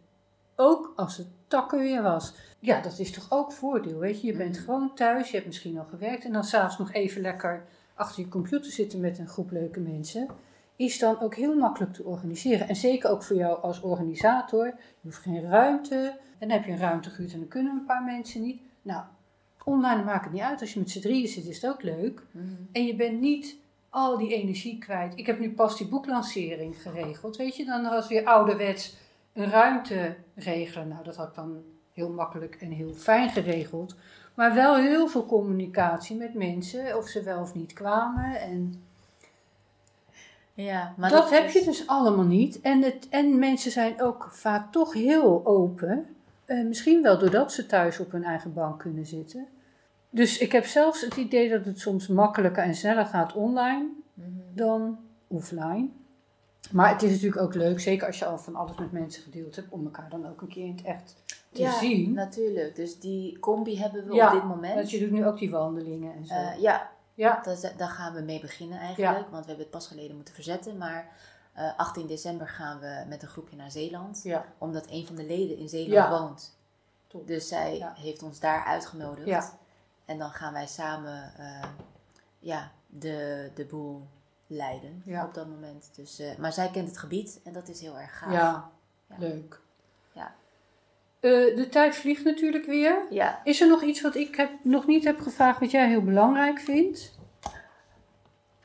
[0.57, 2.35] Ook als het takken weer was.
[2.59, 4.27] Ja, dat is toch ook voordeel, weet je.
[4.27, 4.65] Je bent Mhm.
[4.65, 6.25] gewoon thuis, je hebt misschien al gewerkt.
[6.25, 10.29] En dan s'avonds nog even lekker achter je computer zitten met een groep leuke mensen.
[10.77, 12.69] Is dan ook heel makkelijk te organiseren.
[12.69, 14.67] En zeker ook voor jou als organisator.
[14.67, 15.97] Je hoeft geen ruimte.
[16.39, 18.61] En dan heb je een ruimte gehuurd en dan kunnen een paar mensen niet.
[18.83, 19.03] Nou,
[19.65, 20.61] online maakt het niet uit.
[20.61, 22.23] Als je met z'n drieën zit, is het ook leuk.
[22.31, 22.45] Mhm.
[22.73, 23.57] En je bent niet
[23.91, 25.13] al die energie kwijt.
[25.19, 27.37] Ik heb nu pas die boeklancering geregeld.
[27.37, 28.97] Weet je, dan was weer ouderwets
[29.35, 30.89] een ruimte regelen.
[30.89, 31.63] Nou, dat had ik dan
[31.93, 33.97] heel makkelijk en heel fijn geregeld.
[34.35, 38.41] Maar wel heel veel communicatie met mensen, of ze wel of niet kwamen.
[38.41, 38.83] En
[40.55, 42.61] Ja, maar dat, heb is- je dus allemaal niet.
[42.61, 46.07] En, het, en mensen zijn ook vaak toch heel open.
[46.45, 49.47] Eh, misschien wel doordat ze thuis op hun eigen bank kunnen zitten.
[50.11, 54.29] Dus ik heb zelfs het idee dat het soms makkelijker en sneller gaat online Mhm.
[54.53, 55.89] dan offline.
[56.75, 59.57] Maar het is natuurlijk ook leuk, zeker als je al van alles met mensen gedeeld
[59.57, 61.15] hebt, om elkaar dan ook een keer in het echt
[61.53, 62.13] te ja, zien.
[62.13, 62.77] natuurlijk.
[62.77, 64.75] Dus die combi hebben we Ja, op dit moment.
[64.75, 66.35] Want je doet nu ook die wandelingen en zo.
[66.35, 67.43] Eh, ja, ja,
[67.77, 69.31] daar, gaan we mee beginnen eigenlijk.
[69.31, 70.79] Want we hebben het pas geleden moeten verzetten.
[70.79, 71.09] Maar
[71.53, 74.21] eh, 18 december gaan we met een groepje naar Zeeland.
[74.23, 76.11] ja, Omdat een van de leden in Zeeland Ja.
[76.21, 76.57] woont.
[77.07, 77.27] Top.
[77.27, 79.27] Dus zij heeft ons daar uitgenodigd.
[79.27, 79.51] Ja.
[80.05, 81.69] En dan gaan wij samen eh,
[82.39, 84.07] ja, de, de boel
[84.47, 85.25] leiden Ja.
[85.25, 85.91] op dat moment.
[85.97, 88.33] Dus, eh, maar zij kent het gebied en dat is heel erg gaaf.
[88.33, 88.71] ja,
[89.09, 89.17] Ja.
[89.19, 89.61] leuk.
[90.13, 90.35] Ja.
[91.21, 93.07] Eh, de tijd vliegt natuurlijk weer.
[93.11, 96.03] Ja, Is er nog iets wat ik heb, nog niet heb gevraagd wat jij heel
[96.03, 97.19] belangrijk vindt?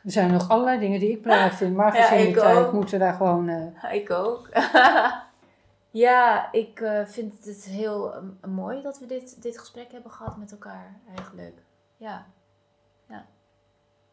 [0.03, 2.73] Er zijn nog allerlei dingen die ik belangrijk vind, maar gezien de tijd ook.
[2.73, 3.49] moeten we daar gewoon...
[3.49, 4.49] eh, ik ook.
[5.91, 8.13] ja, ik vind het heel
[8.47, 11.57] mooi dat we dit, dit gesprek hebben gehad met elkaar eigenlijk.
[11.97, 12.25] Ja.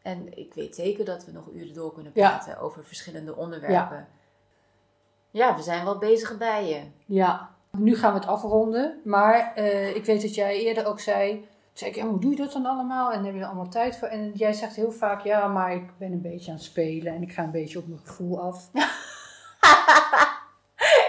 [0.01, 2.29] En ik weet zeker dat we nog uren door kunnen Ja.
[2.29, 4.07] praten over verschillende onderwerpen.
[5.31, 5.55] Ja.
[5.55, 6.81] we zijn wel bezig bij je.
[7.05, 9.01] Ja, nu gaan we het afronden.
[9.03, 11.47] Maar eh, ik weet dat jij eerder ook zei.
[11.73, 13.11] Zei ik, ja, hoe doe je dat dan allemaal?
[13.11, 14.07] En heb je er allemaal tijd voor.
[14.07, 17.13] En jij zegt heel vaak, ja, maar ik ben een beetje aan het spelen.
[17.13, 18.69] En ik ga een beetje op mijn gevoel af.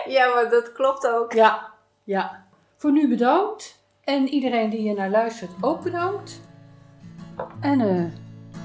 [0.07, 1.33] Ja, maar dat klopt ook.
[1.33, 1.73] Ja,
[2.05, 2.47] ja.
[2.77, 3.83] Voor nu bedankt.
[4.05, 6.41] En iedereen die hier naar luistert ook bedankt.
[7.61, 8.05] En eh,